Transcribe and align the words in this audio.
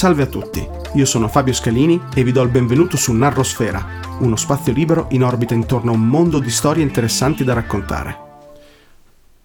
Salve 0.00 0.22
a 0.22 0.26
tutti, 0.26 0.66
io 0.94 1.04
sono 1.04 1.28
Fabio 1.28 1.52
Scalini 1.52 2.00
e 2.14 2.24
vi 2.24 2.32
do 2.32 2.40
il 2.40 2.48
benvenuto 2.48 2.96
su 2.96 3.12
Narrosfera, 3.12 4.00
uno 4.20 4.34
spazio 4.34 4.72
libero 4.72 5.08
in 5.10 5.22
orbita 5.22 5.52
intorno 5.52 5.90
a 5.90 5.94
un 5.94 6.08
mondo 6.08 6.38
di 6.38 6.48
storie 6.48 6.82
interessanti 6.82 7.44
da 7.44 7.52
raccontare. 7.52 8.18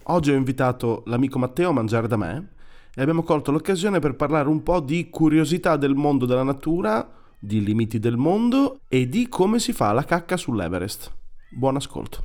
Oggi 0.03 0.31
ho 0.31 0.33
invitato 0.33 1.03
l'amico 1.07 1.39
Matteo 1.39 1.71
a 1.71 1.73
mangiare 1.73 2.07
da 2.07 2.15
me 2.15 2.51
e 2.95 3.01
abbiamo 3.01 3.23
colto 3.23 3.51
l'occasione 3.51 3.99
per 3.99 4.15
parlare 4.15 4.47
un 4.47 4.63
po' 4.63 4.79
di 4.79 5.09
curiosità 5.09 5.75
del 5.75 5.93
mondo 5.93 6.25
della 6.25 6.43
natura, 6.43 7.05
di 7.37 7.61
limiti 7.61 7.99
del 7.99 8.15
mondo 8.15 8.79
e 8.87 9.09
di 9.09 9.27
come 9.27 9.59
si 9.59 9.73
fa 9.73 9.91
la 9.91 10.05
cacca 10.05 10.37
sull'Everest. 10.37 11.11
Buon 11.49 11.75
ascolto. 11.75 12.23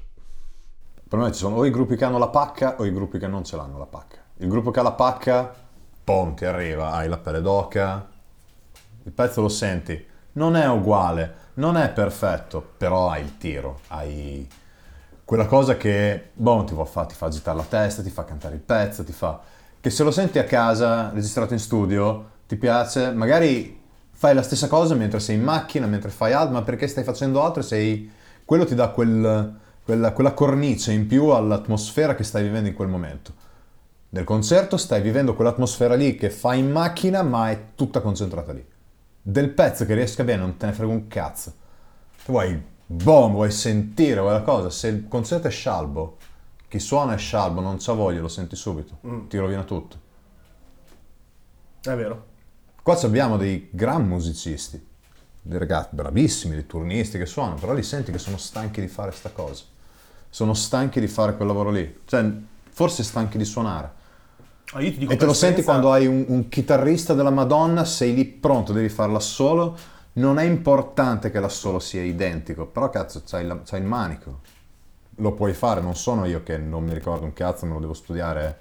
Per 1.08 1.18
me 1.18 1.32
ci 1.32 1.38
sono 1.38 1.56
o 1.56 1.64
i 1.64 1.70
gruppi 1.72 1.96
che 1.96 2.04
hanno 2.04 2.18
la 2.18 2.28
pacca 2.28 2.76
o 2.78 2.84
i 2.84 2.92
gruppi 2.92 3.18
che 3.18 3.26
non 3.26 3.42
ce 3.42 3.56
l'hanno 3.56 3.76
la 3.76 3.86
pacca. 3.86 4.18
Il 4.36 4.46
gruppo 4.46 4.70
che 4.70 4.78
ha 4.78 4.84
la 4.84 4.92
pacca, 4.92 5.52
pom, 6.04 6.36
ti 6.36 6.44
arriva, 6.44 6.92
hai 6.92 7.08
la 7.08 7.18
pelle 7.18 7.40
d'oca, 7.40 8.18
il 9.02 9.12
pezzo 9.12 9.40
lo 9.40 9.48
senti, 9.48 10.06
non 10.32 10.56
è 10.56 10.68
uguale, 10.68 11.34
non 11.54 11.76
è 11.76 11.90
perfetto, 11.90 12.74
però 12.76 13.10
hai 13.10 13.22
il 13.22 13.38
tiro, 13.38 13.80
hai 13.88 14.46
quella 15.24 15.46
cosa 15.46 15.76
che, 15.76 16.30
boh, 16.32 16.64
ti 16.64 16.74
fa, 16.84 17.04
ti 17.06 17.14
fa 17.14 17.26
agitare 17.26 17.56
la 17.56 17.64
testa, 17.64 18.02
ti 18.02 18.10
fa 18.10 18.24
cantare 18.24 18.54
il 18.54 18.60
pezzo, 18.60 19.04
ti 19.04 19.12
fa... 19.12 19.40
che 19.80 19.90
se 19.90 20.02
lo 20.02 20.10
senti 20.10 20.38
a 20.38 20.44
casa, 20.44 21.10
registrato 21.10 21.52
in 21.52 21.60
studio, 21.60 22.30
ti 22.46 22.56
piace, 22.56 23.12
magari 23.12 23.80
fai 24.10 24.34
la 24.34 24.42
stessa 24.42 24.68
cosa 24.68 24.94
mentre 24.94 25.20
sei 25.20 25.36
in 25.36 25.42
macchina, 25.42 25.86
mentre 25.86 26.10
fai 26.10 26.32
altro, 26.32 26.54
ma 26.54 26.62
perché 26.62 26.88
stai 26.88 27.04
facendo 27.04 27.42
altro 27.42 27.60
e 27.60 27.64
sei... 27.64 28.12
quello 28.44 28.64
ti 28.64 28.74
dà 28.74 28.88
quel, 28.88 29.54
quella, 29.84 30.12
quella 30.12 30.32
cornice 30.32 30.92
in 30.92 31.06
più 31.06 31.26
all'atmosfera 31.26 32.14
che 32.14 32.24
stai 32.24 32.42
vivendo 32.42 32.68
in 32.68 32.74
quel 32.74 32.88
momento. 32.88 33.32
Nel 34.10 34.24
concerto 34.24 34.76
stai 34.76 35.00
vivendo 35.00 35.34
quell'atmosfera 35.34 35.94
lì 35.94 36.16
che 36.16 36.30
fai 36.30 36.58
in 36.58 36.70
macchina, 36.72 37.22
ma 37.22 37.50
è 37.50 37.66
tutta 37.76 38.00
concentrata 38.00 38.52
lì 38.52 38.66
del 39.22 39.50
pezzo 39.50 39.84
che 39.84 39.94
riesca 39.94 40.24
bene 40.24 40.40
non 40.40 40.56
te 40.56 40.66
ne 40.66 40.72
frega 40.72 40.90
un 40.90 41.06
cazzo. 41.06 41.54
Tu 42.24 42.32
vuoi 42.32 42.62
boom, 42.86 43.32
vuoi 43.32 43.50
sentire 43.50 44.20
quella 44.20 44.42
cosa. 44.42 44.70
Se 44.70 44.88
il 44.88 45.06
concerto 45.08 45.48
è 45.48 45.50
scialbo, 45.50 46.16
chi 46.68 46.78
suona 46.78 47.14
è 47.14 47.18
scialbo, 47.18 47.60
non 47.60 47.76
c'ha 47.78 47.92
voglia, 47.92 48.20
lo 48.20 48.28
senti 48.28 48.56
subito. 48.56 48.98
Mm. 49.06 49.26
Ti 49.28 49.38
rovina 49.38 49.64
tutto. 49.64 50.08
È 51.82 51.94
vero. 51.94 52.26
Qua 52.82 52.98
abbiamo 53.02 53.36
dei 53.36 53.68
gran 53.70 54.06
musicisti, 54.06 54.84
dei 55.42 55.58
ragazzi 55.58 55.94
bravissimi, 55.94 56.54
dei 56.54 56.66
turnisti 56.66 57.18
che 57.18 57.26
suonano, 57.26 57.56
però 57.56 57.72
li 57.72 57.82
senti 57.82 58.10
che 58.10 58.18
sono 58.18 58.36
stanchi 58.36 58.80
di 58.80 58.88
fare 58.88 59.12
sta 59.12 59.30
cosa. 59.30 59.64
Sono 60.28 60.54
stanchi 60.54 61.00
di 61.00 61.08
fare 61.08 61.36
quel 61.36 61.48
lavoro 61.48 61.70
lì. 61.70 62.00
Cioè, 62.04 62.32
forse 62.70 63.02
stanchi 63.02 63.36
di 63.36 63.44
suonare 63.44 63.98
Ah, 64.72 64.82
e 64.82 65.16
te 65.16 65.24
lo 65.24 65.32
senti 65.32 65.62
quando 65.62 65.90
hai 65.90 66.06
un, 66.06 66.24
un, 66.28 66.48
chitarrista 66.48 67.12
della 67.14 67.30
Madonna, 67.30 67.84
sei 67.84 68.14
lì 68.14 68.24
pronto, 68.24 68.72
devi 68.72 68.88
farla 68.88 69.18
solo. 69.18 69.76
Non 70.12 70.38
è 70.38 70.44
importante 70.44 71.30
che 71.30 71.40
la 71.40 71.48
solo 71.48 71.78
sia 71.80 72.02
identico, 72.02 72.66
però 72.66 72.88
cazzo, 72.88 73.22
c'hai, 73.26 73.46
la, 73.46 73.60
c'hai 73.64 73.80
il 73.80 73.86
manico. 73.86 74.40
Lo 75.16 75.32
puoi 75.32 75.54
fare, 75.54 75.80
non 75.80 75.96
sono 75.96 76.24
io 76.24 76.42
che 76.42 76.56
non 76.56 76.84
mi 76.84 76.94
ricordo 76.94 77.24
un 77.24 77.32
cazzo, 77.32 77.66
me 77.66 77.74
lo 77.74 77.80
devo 77.80 77.94
studiare 77.94 78.58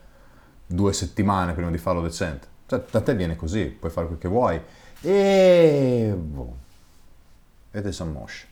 due 0.65 0.93
settimane 0.93 1.53
prima 1.53 1.69
di 1.69 1.77
farlo 1.77 2.01
decente. 2.01 2.47
Cioè, 2.65 2.83
da 2.89 3.01
te 3.01 3.13
viene 3.15 3.35
così, 3.35 3.65
puoi 3.65 3.91
fare 3.91 4.07
quel 4.07 4.19
che 4.19 4.27
vuoi. 4.27 4.59
E... 5.01 6.13
Boh. 6.15 6.55
E 7.71 7.81
te 7.81 7.91
s'ammoscia. 7.91 8.48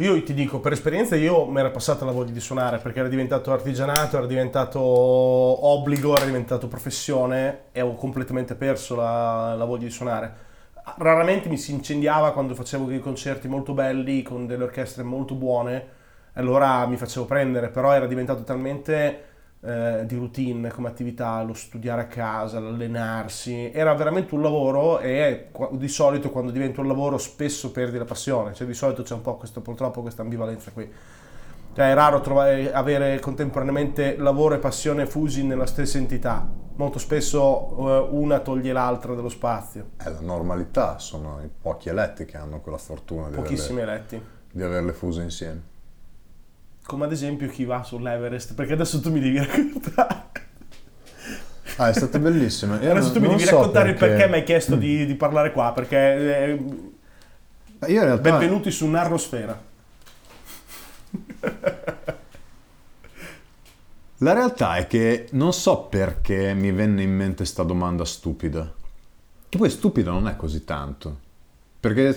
Io 0.00 0.22
ti 0.22 0.32
dico, 0.32 0.60
per 0.60 0.72
esperienza 0.72 1.14
io 1.14 1.44
mi 1.44 1.58
era 1.58 1.68
passata 1.68 2.06
la 2.06 2.10
voglia 2.10 2.32
di 2.32 2.40
suonare 2.40 2.78
perché 2.78 3.00
era 3.00 3.08
diventato 3.08 3.52
artigianato, 3.52 4.16
era 4.16 4.24
diventato 4.24 4.80
obbligo, 4.80 6.16
era 6.16 6.24
diventato 6.24 6.68
professione 6.68 7.64
e 7.70 7.82
ho 7.82 7.94
completamente 7.96 8.54
perso 8.54 8.96
la, 8.96 9.54
la 9.54 9.64
voglia 9.66 9.84
di 9.84 9.90
suonare. 9.90 10.34
Raramente 10.96 11.50
mi 11.50 11.58
si 11.58 11.72
incendiava 11.72 12.32
quando 12.32 12.54
facevo 12.54 12.86
dei 12.86 13.00
concerti 13.00 13.46
molto 13.46 13.74
belli 13.74 14.22
con 14.22 14.46
delle 14.46 14.64
orchestre 14.64 15.02
molto 15.02 15.34
buone, 15.34 15.86
allora 16.32 16.86
mi 16.86 16.96
facevo 16.96 17.26
prendere, 17.26 17.68
però 17.68 17.92
era 17.92 18.06
diventato 18.06 18.42
talmente 18.42 19.24
eh, 19.62 20.04
di 20.06 20.16
routine 20.16 20.70
come 20.70 20.88
attività, 20.88 21.42
lo 21.42 21.52
studiare 21.52 22.02
a 22.02 22.06
casa, 22.06 22.58
l'allenarsi, 22.60 23.70
era 23.72 23.92
veramente 23.94 24.34
un 24.34 24.42
lavoro 24.42 25.00
e 25.00 25.48
di 25.72 25.88
solito 25.88 26.30
quando 26.30 26.50
diventa 26.50 26.80
un 26.80 26.86
lavoro 26.86 27.18
spesso 27.18 27.70
perdi 27.70 27.98
la 27.98 28.04
passione, 28.04 28.54
cioè 28.54 28.66
di 28.66 28.74
solito 28.74 29.02
c'è 29.02 29.14
un 29.14 29.22
po' 29.22 29.36
questo, 29.36 29.60
purtroppo 29.60 30.00
questa 30.00 30.22
ambivalenza 30.22 30.70
qui. 30.70 30.90
Cioè 31.72 31.90
è 31.90 31.94
raro 31.94 32.20
trovare, 32.20 32.72
avere 32.72 33.20
contemporaneamente 33.20 34.16
lavoro 34.16 34.54
e 34.56 34.58
passione 34.58 35.06
fusi 35.06 35.44
nella 35.44 35.66
stessa 35.66 35.98
entità, 35.98 36.48
molto 36.76 36.98
spesso 36.98 38.08
eh, 38.08 38.08
una 38.10 38.40
toglie 38.40 38.72
l'altra 38.72 39.14
dello 39.14 39.28
spazio. 39.28 39.90
È 39.96 40.08
la 40.08 40.20
normalità, 40.20 40.98
sono 40.98 41.40
i 41.44 41.48
pochi 41.48 41.88
eletti 41.90 42.24
che 42.24 42.36
hanno 42.36 42.60
quella 42.60 42.78
fortuna 42.78 43.28
di, 43.28 43.36
Pochissimi 43.36 43.82
averle, 43.82 43.98
eletti. 43.98 44.22
di 44.50 44.62
averle 44.62 44.92
fuse 44.92 45.22
insieme 45.22 45.70
come 46.84 47.04
ad 47.04 47.12
esempio 47.12 47.48
chi 47.48 47.64
va 47.64 47.82
sull'Everest, 47.82 48.54
perché 48.54 48.72
adesso 48.72 49.00
tu 49.00 49.10
mi 49.10 49.20
devi 49.20 49.38
raccontare. 49.44 50.28
Ah, 51.76 51.88
è 51.88 51.92
stato 51.92 52.18
bellissimo. 52.18 52.74
Io 52.74 52.90
adesso 52.90 53.12
non, 53.12 53.12
tu 53.12 53.20
mi 53.20 53.28
devi 53.28 53.44
so 53.44 53.56
raccontare 53.56 53.92
perché... 53.92 54.04
il 54.04 54.10
perché 54.10 54.28
mi 54.28 54.34
hai 54.36 54.44
chiesto 54.44 54.76
di, 54.76 55.06
di 55.06 55.14
parlare 55.14 55.52
qua, 55.52 55.72
perché... 55.72 55.96
Eh, 55.96 56.50
io 57.90 58.00
in 58.00 58.04
realtà... 58.04 58.30
Benvenuti 58.30 58.70
su 58.70 58.86
Narrosfera. 58.86 59.68
La 64.18 64.34
realtà 64.34 64.76
è 64.76 64.86
che 64.86 65.28
non 65.32 65.54
so 65.54 65.84
perché 65.84 66.52
mi 66.52 66.72
venne 66.72 67.02
in 67.02 67.14
mente 67.14 67.36
questa 67.36 67.62
domanda 67.62 68.04
stupida. 68.04 68.70
Che 69.48 69.56
poi 69.56 69.70
stupida 69.70 70.10
non 70.10 70.28
è 70.28 70.36
così 70.36 70.64
tanto. 70.64 71.18
Perché 71.80 72.14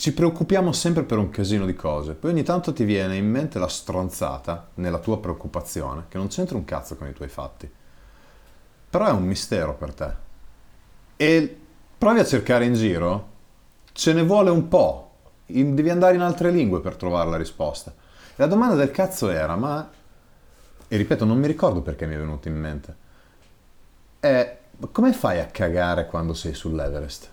ci 0.00 0.14
preoccupiamo 0.14 0.72
sempre 0.72 1.02
per 1.02 1.18
un 1.18 1.28
casino 1.28 1.66
di 1.66 1.74
cose, 1.74 2.14
poi 2.14 2.30
ogni 2.30 2.42
tanto 2.42 2.72
ti 2.72 2.84
viene 2.84 3.16
in 3.16 3.30
mente 3.30 3.58
la 3.58 3.68
stronzata 3.68 4.70
nella 4.76 4.98
tua 4.98 5.20
preoccupazione, 5.20 6.06
che 6.08 6.16
non 6.16 6.28
c'entra 6.28 6.56
un 6.56 6.64
cazzo 6.64 6.96
con 6.96 7.06
i 7.06 7.12
tuoi 7.12 7.28
fatti. 7.28 7.70
Però 8.88 9.06
è 9.06 9.10
un 9.10 9.24
mistero 9.24 9.74
per 9.74 9.92
te. 9.92 10.10
E 11.18 11.58
provi 11.98 12.18
a 12.18 12.24
cercare 12.24 12.64
in 12.64 12.72
giro, 12.72 13.28
ce 13.92 14.14
ne 14.14 14.22
vuole 14.22 14.48
un 14.48 14.68
po', 14.68 15.16
devi 15.44 15.90
andare 15.90 16.14
in 16.14 16.22
altre 16.22 16.50
lingue 16.50 16.80
per 16.80 16.96
trovare 16.96 17.28
la 17.28 17.36
risposta. 17.36 17.92
E 17.92 18.36
la 18.36 18.46
domanda 18.46 18.76
del 18.76 18.92
cazzo 18.92 19.28
era, 19.28 19.54
ma... 19.54 19.86
E 20.88 20.96
ripeto, 20.96 21.26
non 21.26 21.38
mi 21.38 21.46
ricordo 21.46 21.82
perché 21.82 22.06
mi 22.06 22.14
è 22.14 22.18
venuto 22.18 22.48
in 22.48 22.58
mente. 22.58 22.96
È, 24.18 24.58
come 24.92 25.12
fai 25.12 25.40
a 25.40 25.46
cagare 25.48 26.06
quando 26.06 26.32
sei 26.32 26.54
sull'Everest? 26.54 27.32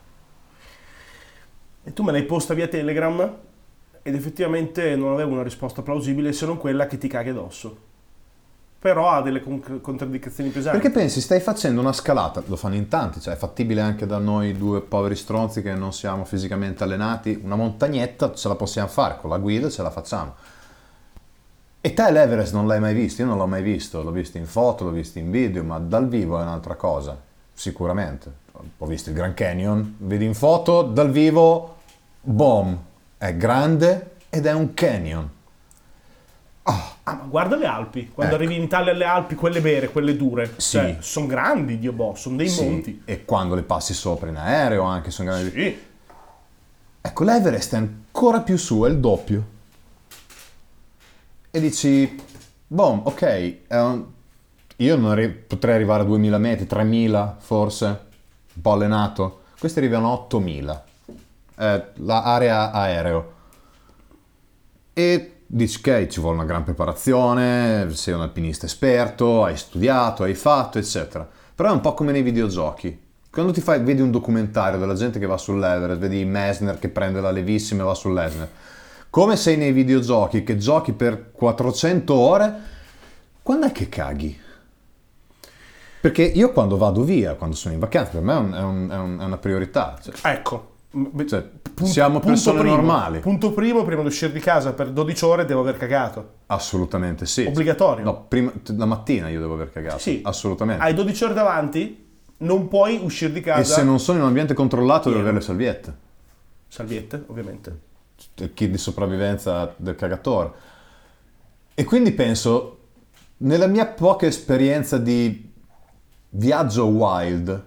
E 1.87 1.93
tu 1.93 2.03
me 2.03 2.11
l'hai 2.11 2.25
posta 2.25 2.53
via 2.53 2.67
Telegram 2.67 3.33
ed 4.01 4.13
effettivamente 4.13 4.97
non 4.97 5.13
avevo 5.13 5.31
una 5.31 5.43
risposta 5.43 5.81
plausibile 5.81 6.33
se 6.33 6.45
non 6.45 6.57
quella 6.57 6.85
che 6.85 6.97
ti 6.97 7.07
caghi 7.07 7.29
addosso. 7.29 7.77
Però 8.77 9.09
ha 9.09 9.21
delle 9.21 9.41
con- 9.41 9.79
contraddizioni 9.79 10.49
pesanti. 10.49 10.81
Perché 10.81 10.93
pensi, 10.93 11.21
stai 11.21 11.39
facendo 11.39 11.79
una 11.79 11.93
scalata, 11.93 12.43
lo 12.47 12.57
fanno 12.57 12.75
in 12.75 12.89
tanti, 12.89 13.21
cioè 13.21 13.35
è 13.35 13.37
fattibile 13.37 13.79
anche 13.79 14.05
da 14.05 14.17
noi 14.17 14.57
due 14.57 14.81
poveri 14.81 15.15
stronzi 15.15 15.61
che 15.61 15.75
non 15.75 15.93
siamo 15.93 16.25
fisicamente 16.25 16.83
allenati, 16.83 17.39
una 17.41 17.55
montagnetta 17.55 18.33
ce 18.33 18.49
la 18.49 18.55
possiamo 18.55 18.89
fare, 18.89 19.15
con 19.21 19.29
la 19.29 19.37
guida 19.37 19.69
ce 19.69 19.81
la 19.81 19.89
facciamo. 19.89 20.35
E 21.79 21.93
te 21.93 22.11
l'Everest 22.11 22.51
non 22.51 22.67
l'hai 22.67 22.81
mai 22.81 22.93
visto? 22.93 23.21
Io 23.21 23.29
non 23.29 23.37
l'ho 23.37 23.47
mai 23.47 23.63
visto, 23.63 24.03
l'ho 24.03 24.11
visto 24.11 24.37
in 24.37 24.45
foto, 24.45 24.83
l'ho 24.83 24.91
visto 24.91 25.19
in 25.19 25.31
video, 25.31 25.63
ma 25.63 25.79
dal 25.79 26.09
vivo 26.09 26.37
è 26.37 26.41
un'altra 26.41 26.75
cosa, 26.75 27.17
sicuramente. 27.53 28.45
Ho 28.79 28.85
visto 28.85 29.09
il 29.09 29.15
Grand 29.15 29.35
Canyon, 29.35 29.95
vedi 29.99 30.25
in 30.25 30.33
foto, 30.33 30.81
dal 30.81 31.11
vivo 31.11 31.75
Boom, 32.29 32.77
è 33.17 33.37
grande 33.37 34.15
ed 34.29 34.45
è 34.47 34.51
un 34.51 34.73
canyon. 34.73 35.29
Oh. 36.63 36.95
Ah, 37.03 37.13
ma 37.13 37.23
guarda 37.23 37.55
le 37.55 37.65
Alpi, 37.65 38.11
quando 38.13 38.33
ecco. 38.33 38.43
arrivi 38.43 38.59
in 38.59 38.65
Italia 38.65 38.91
alle 38.91 39.05
Alpi, 39.05 39.35
quelle 39.35 39.61
vere, 39.61 39.87
quelle 39.87 40.17
dure, 40.17 40.55
sì. 40.57 40.71
Cioè, 40.71 40.97
sono 40.99 41.25
grandi, 41.25 41.79
Dio 41.79 41.93
boh, 41.93 42.15
sono 42.15 42.35
dei 42.35 42.49
sì. 42.49 42.65
monti. 42.65 43.01
E 43.05 43.23
quando 43.23 43.55
le 43.55 43.63
passi 43.63 43.93
sopra 43.93 44.27
in 44.27 44.35
aereo 44.35 44.83
anche 44.83 45.09
sono 45.09 45.29
grandi. 45.29 45.51
Sì. 45.51 45.79
Ecco, 46.99 47.23
l'Everest 47.23 47.73
è 47.75 47.77
ancora 47.77 48.41
più 48.41 48.57
su, 48.57 48.81
è 48.81 48.89
il 48.89 48.99
doppio. 48.99 49.47
E 51.49 51.59
dici, 51.61 52.21
boom, 52.67 53.03
ok, 53.05 53.57
un... 53.69 54.05
io 54.75 55.09
arri- 55.09 55.29
potrei 55.29 55.75
arrivare 55.75 56.03
a 56.03 56.05
2000 56.05 56.37
metri, 56.37 56.67
3000 56.67 57.37
forse, 57.39 57.85
un 57.85 58.61
po' 58.61 58.73
allenato. 58.73 59.43
Questi 59.57 59.79
arrivano 59.79 60.09
a 60.09 60.11
8000 60.11 60.86
eh, 61.57 61.83
l'area 61.95 62.71
aereo. 62.71 63.33
E 64.93 65.41
dici 65.45 65.79
che 65.81 66.09
ci 66.09 66.19
vuole 66.19 66.35
una 66.37 66.45
gran 66.45 66.63
preparazione, 66.63 67.87
sei 67.93 68.13
un 68.13 68.21
alpinista 68.21 68.65
esperto, 68.65 69.43
hai 69.43 69.55
studiato, 69.57 70.23
hai 70.23 70.33
fatto, 70.33 70.77
eccetera. 70.79 71.27
Però 71.55 71.69
è 71.69 71.73
un 71.73 71.81
po' 71.81 71.93
come 71.93 72.11
nei 72.11 72.21
videogiochi. 72.23 73.05
Quando 73.29 73.51
ti 73.51 73.61
fai, 73.61 73.81
vedi 73.81 74.01
un 74.01 74.09
documentario 74.11 74.79
della 74.79 74.95
gente 74.95 75.19
che 75.19 75.25
va 75.27 75.37
sull'Everest, 75.37 75.99
vedi 75.99 76.25
Mesner 76.25 76.79
che 76.79 76.89
prende 76.89 77.21
la 77.21 77.29
levissima 77.31 77.83
e 77.83 77.85
va 77.85 77.93
sull'Everest. 77.93 78.49
Come 79.09 79.35
sei 79.35 79.57
nei 79.57 79.71
videogiochi 79.71 80.43
che 80.43 80.57
giochi 80.57 80.93
per 80.93 81.31
400 81.31 82.13
ore, 82.15 82.53
quando 83.43 83.67
è 83.67 83.71
che 83.71 83.89
caghi? 83.89 84.39
Perché 85.99 86.23
io 86.23 86.51
quando 86.51 86.77
vado 86.77 87.03
via, 87.03 87.33
quando 87.35 87.55
sono 87.55 87.73
in 87.73 87.79
vacanza, 87.79 88.11
per 88.11 88.21
me 88.21 88.33
è 88.33 88.37
un- 88.37 88.89
è 88.91 88.95
un- 88.95 89.17
è 89.19 89.23
una 89.23 89.37
priorità. 89.37 89.97
Cioè, 90.01 90.13
Ecco. 90.33 90.75
Cioè, 91.27 91.41
punto- 91.41 91.85
siamo 91.85 92.13
punto 92.19 92.27
persone 92.27 92.59
primo. 92.59 92.75
normali. 92.75 93.19
Punto 93.19 93.51
primo, 93.51 93.83
prima 93.83 94.01
di 94.01 94.07
uscire 94.07 94.31
di 94.31 94.39
casa 94.39 94.73
per 94.73 94.91
12 94.91 95.25
ore 95.25 95.45
devo 95.45 95.61
aver 95.61 95.77
cagato. 95.77 96.33
Assolutamente 96.47 97.25
sì. 97.25 97.45
Obbligatorio. 97.45 98.03
No, 98.03 98.25
prima, 98.27 98.51
la 98.75 98.85
mattina 98.85 99.29
io 99.29 99.39
devo 99.39 99.53
aver 99.53 99.71
cagato. 99.71 99.99
Sì. 99.99 100.21
Assolutamente. 100.23 100.83
Hai 100.83 100.93
12 100.93 101.23
ore 101.23 101.33
davanti, 101.33 102.07
non 102.37 102.67
puoi 102.67 102.99
uscire 103.01 103.31
di 103.31 103.41
casa. 103.41 103.59
E 103.59 103.63
se 103.63 103.83
non 103.83 103.99
sono 103.99 104.17
in 104.17 104.23
un 104.23 104.29
ambiente 104.29 104.53
controllato 104.53 105.09
devo 105.09 105.21
avere 105.21 105.37
le 105.37 105.41
salviette. 105.41 105.97
Salviette, 106.67 107.23
ovviamente. 107.27 107.79
il 108.35 108.53
kit 108.53 108.71
di 108.71 108.77
sopravvivenza 108.77 109.73
del 109.77 109.95
cagatore. 109.95 110.51
E 111.73 111.83
quindi 111.83 112.11
penso, 112.11 112.77
nella 113.37 113.67
mia 113.67 113.85
poca 113.85 114.25
esperienza 114.25 114.97
di 114.97 115.53
viaggio 116.29 116.85
wild, 116.85 117.63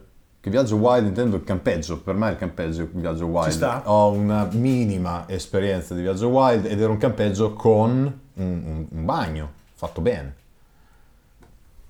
viaggio 0.51 0.77
wild 0.77 1.07
intendo 1.07 1.37
il 1.37 1.45
campeggio, 1.45 2.01
per 2.01 2.15
me 2.15 2.31
il 2.31 2.37
campeggio 2.37 2.83
è 2.83 2.89
un 2.93 3.01
viaggio 3.01 3.27
wild. 3.27 3.47
Ho 3.87 4.11
una 4.13 4.49
minima 4.53 5.25
esperienza 5.29 5.95
di 5.95 6.03
viaggio 6.03 6.29
wild 6.29 6.67
ed 6.67 6.81
era 6.81 6.91
un 6.91 6.99
campeggio 6.99 7.53
con 7.55 7.91
un, 8.35 8.45
un- 8.65 8.87
un 8.91 9.05
bagno 9.05 9.51
fatto 9.75 10.01
bene. 10.01 10.35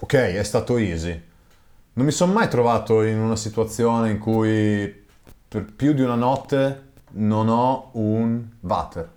Ok, 0.01 0.15
è 0.15 0.43
stato 0.43 0.77
easy. 0.77 1.21
Non 1.93 2.07
mi 2.07 2.13
sono 2.13 2.33
mai 2.33 2.49
trovato 2.49 3.03
in 3.03 3.19
una 3.19 3.37
situazione 3.37 4.11
in 4.11 4.19
cui 4.19 5.05
per 5.49 5.65
più 5.65 5.93
di 5.93 6.03
una 6.03 6.15
notte 6.15 6.89
non 7.13 7.49
ho 7.49 7.91
un 7.95 8.43
water. 8.61 9.11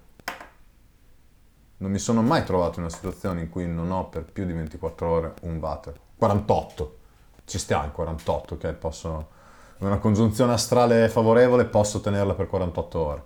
Non 1.77 1.91
mi 1.91 1.99
sono 1.99 2.21
mai 2.21 2.43
trovato 2.43 2.79
in 2.79 2.85
una 2.85 2.93
situazione 2.93 3.41
in 3.41 3.49
cui 3.49 3.67
non 3.67 3.91
ho 3.91 4.07
per 4.07 4.23
più 4.23 4.45
di 4.45 4.53
24 4.53 5.07
ore 5.09 5.33
un 5.41 5.57
water. 5.57 5.93
48. 6.17 6.97
Ci 7.45 7.57
stiamo, 7.57 7.91
48, 7.91 8.53
ok? 8.55 8.73
Posso... 8.73 9.41
Una 9.79 9.97
congiunzione 9.97 10.53
astrale 10.53 11.09
favorevole 11.09 11.65
posso 11.65 11.99
tenerla 11.99 12.35
per 12.35 12.47
48 12.47 12.99
ore. 12.99 13.23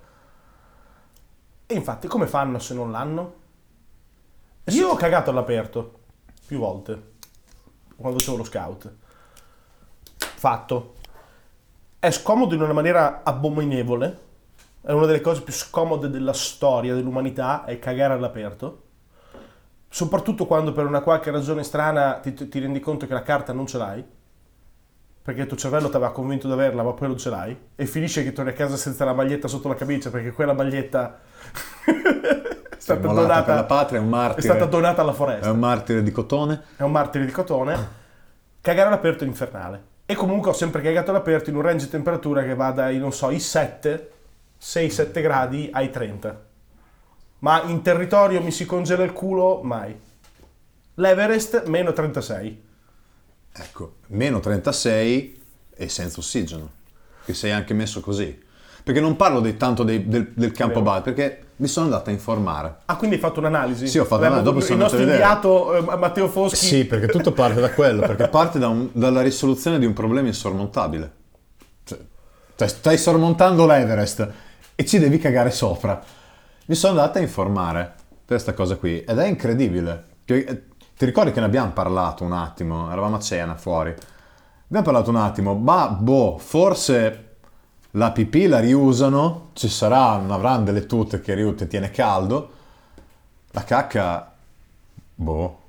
E 1.68 1.76
infatti, 1.76 2.08
come 2.08 2.26
fanno 2.26 2.58
se 2.58 2.74
non 2.74 2.92
l'hanno? 2.92 3.34
Io 4.66 4.90
ho 4.90 4.96
cagato 4.96 5.30
all'aperto 5.30 6.00
più 6.48 6.58
volte 6.58 7.16
quando 7.98 8.20
facevo 8.20 8.38
lo 8.38 8.44
scout. 8.44 8.96
Fatto. 10.18 10.96
È 12.00 12.12
scomodo 12.12 12.54
in 12.56 12.62
una 12.62 12.74
maniera 12.74 13.22
abominevole. 13.24 14.26
È 14.82 14.92
una 14.92 15.06
delle 15.06 15.22
cose 15.22 15.42
più 15.42 15.54
scomode 15.54 16.10
della 16.10 16.34
storia 16.34 16.94
dell'umanità 16.94 17.66
è 17.66 17.80
cagare 17.80 18.14
all'aperto. 18.14 18.84
Soprattutto 19.90 20.46
quando 20.46 20.72
per 20.74 20.86
una 20.86 21.02
qualche 21.02 21.32
ragione 21.32 21.64
strana 21.64 22.20
ti, 22.22 22.34
ti 22.34 22.60
rendi 22.60 22.80
conto 22.80 23.08
che 23.08 23.14
la 23.14 23.22
carta 23.24 23.54
non 23.54 23.68
ce 23.68 23.78
l'hai. 23.78 24.06
Perché 25.22 25.42
il 25.42 25.48
tuo 25.48 25.58
cervello 25.58 25.90
ti 25.90 25.96
aveva 25.96 26.12
convinto 26.12 26.48
di 26.48 26.54
averla, 26.54 26.84
ma 26.84 26.94
poi 26.94 27.08
non 27.10 27.18
ce 27.18 27.30
l'hai. 27.30 27.58
E 27.76 27.86
finisce 27.86 28.24
che 28.24 28.32
torni 28.32 28.52
a 28.52 28.54
casa 28.54 28.78
senza 28.78 29.04
la 29.04 29.14
maglietta 29.14 29.48
sotto 29.50 29.68
la 29.68 29.76
camicia, 29.76 30.10
perché 30.10 30.32
quella 30.32 30.54
maglietta 30.54 31.20
è 31.84 32.76
stata 32.78 33.08
donata 33.08 33.44
per 33.44 33.56
la 33.56 33.64
patria, 33.66 34.00
è 34.00 34.02
un 34.02 34.08
è 34.08 34.12
martire. 34.12 34.42
stata 34.42 34.66
donata 34.66 35.02
alla 35.02 35.12
È 35.12 35.16
foresta. 35.16 35.52
un 35.52 35.60
martire 35.60 36.02
di 36.02 36.12
cotone. 36.12 36.62
È 36.78 36.84
un 36.84 36.92
martire 36.92 37.26
di 37.26 37.32
cotone. 37.32 37.88
Cagare 38.62 38.88
all'aperto 38.88 39.26
è 39.26 39.28
infernale. 39.28 39.84
E 40.06 40.16
comunque 40.16 40.52
ho 40.52 40.54
sempre 40.54 40.82
cagato 40.82 41.10
all'aperto 41.12 41.50
in 41.50 41.58
un 41.58 41.62
range 41.62 41.86
di 41.86 41.92
temperatura 41.92 42.44
che 42.44 42.56
va 42.56 42.72
dai, 42.72 42.98
non 42.98 43.12
so, 43.12 43.30
i 43.30 43.40
7, 43.42 44.12
6-7 44.62 45.22
gradi 45.22 45.70
ai 45.74 45.90
30. 45.90 46.46
Ma 47.40 47.64
in 47.64 47.82
territorio 47.82 48.42
mi 48.42 48.52
si 48.52 48.66
congela 48.66 49.04
il 49.04 49.14
culo? 49.14 49.62
Mai. 49.64 49.96
L'Everest 50.96 51.66
meno 51.68 51.94
36. 51.94 52.64
Ecco, 53.54 53.96
meno 54.08 54.40
36 54.40 55.42
e 55.76 55.90
senza 55.90 56.20
ossigeno. 56.20 56.72
Che 57.24 57.34
sei 57.34 57.52
anche 57.52 57.74
messo 57.74 58.00
così. 58.02 58.44
Perché 58.84 59.00
non 59.02 59.16
parlo 59.16 59.40
dei- 59.42 59.58
tanto 59.58 59.84
dei- 59.84 60.08
del, 60.08 60.32
del 60.34 60.52
campo 60.54 60.82
base, 60.82 61.02
perché 61.02 61.42
mi 61.58 61.68
sono 61.68 61.86
andato 61.88 62.10
a 62.10 62.14
informare. 62.14 62.78
Ah, 62.86 62.96
quindi 62.96 63.18
hai 63.18 63.22
fatto 63.22 63.40
un'analisi? 63.40 63.88
Sì, 63.88 63.98
ho 64.00 64.06
fatto 64.06 64.22
un'analisi, 64.22 64.46
dopo 64.46 64.60
sono 64.62 64.74
Il 64.76 64.80
nostro 64.80 65.02
inviato 65.02 65.76
eh, 65.76 65.98
Matteo 65.98 66.30
Foschi. 66.30 66.56
Sì, 66.66 66.86
perché 66.86 67.08
tutto 67.08 67.34
parte 67.34 67.60
da 67.60 67.72
quello, 67.72 68.02
perché 68.02 68.28
parte 68.30 68.60
da 68.60 68.70
un- 68.70 68.90
dalla 68.94 69.22
risoluzione 69.22 69.78
di 69.78 69.86
un 69.86 69.94
problema 69.94 70.28
insormontabile. 70.28 71.12
Cioè, 71.84 71.98
cioè, 72.56 72.68
stai 72.68 72.98
sormontando 72.98 73.66
l'Everest 73.66 74.32
e 74.74 74.86
ci 74.86 75.00
devi 75.00 75.18
cagare 75.18 75.52
sopra. 75.52 76.02
Mi 76.68 76.76
sono 76.76 77.00
andato 77.00 77.18
a 77.18 77.22
informare 77.22 77.94
per 78.08 78.26
questa 78.26 78.54
cosa 78.54 78.76
qui 78.76 79.02
ed 79.02 79.18
è 79.18 79.26
incredibile. 79.26 80.06
Eh, 80.26 80.64
ti 80.98 81.06
ricordi 81.06 81.32
che 81.32 81.40
ne 81.40 81.46
abbiamo 81.46 81.72
parlato 81.72 82.26
un 82.26 82.34
attimo? 82.34 82.92
Eravamo 82.92 83.16
a 83.16 83.20
cena 83.22 83.56
fuori. 83.56 83.92
Abbiamo 84.66 84.84
parlato 84.84 85.10
un 85.10 85.16
attimo, 85.16 85.56
ma 85.56 85.88
boh, 85.88 86.38
forse 86.38 87.36
la 87.92 88.12
pipì 88.12 88.48
la 88.48 88.60
riusano, 88.60 89.52
ci 89.54 89.70
sarà, 89.70 90.18
non 90.18 90.32
avranno 90.32 90.66
delle 90.66 90.86
tute 90.86 91.22
che 91.22 91.34
riu- 91.36 91.56
ti 91.56 91.68
tiene 91.68 91.90
caldo. 91.90 92.52
La 93.52 93.64
cacca, 93.64 94.34
boh, 95.16 95.60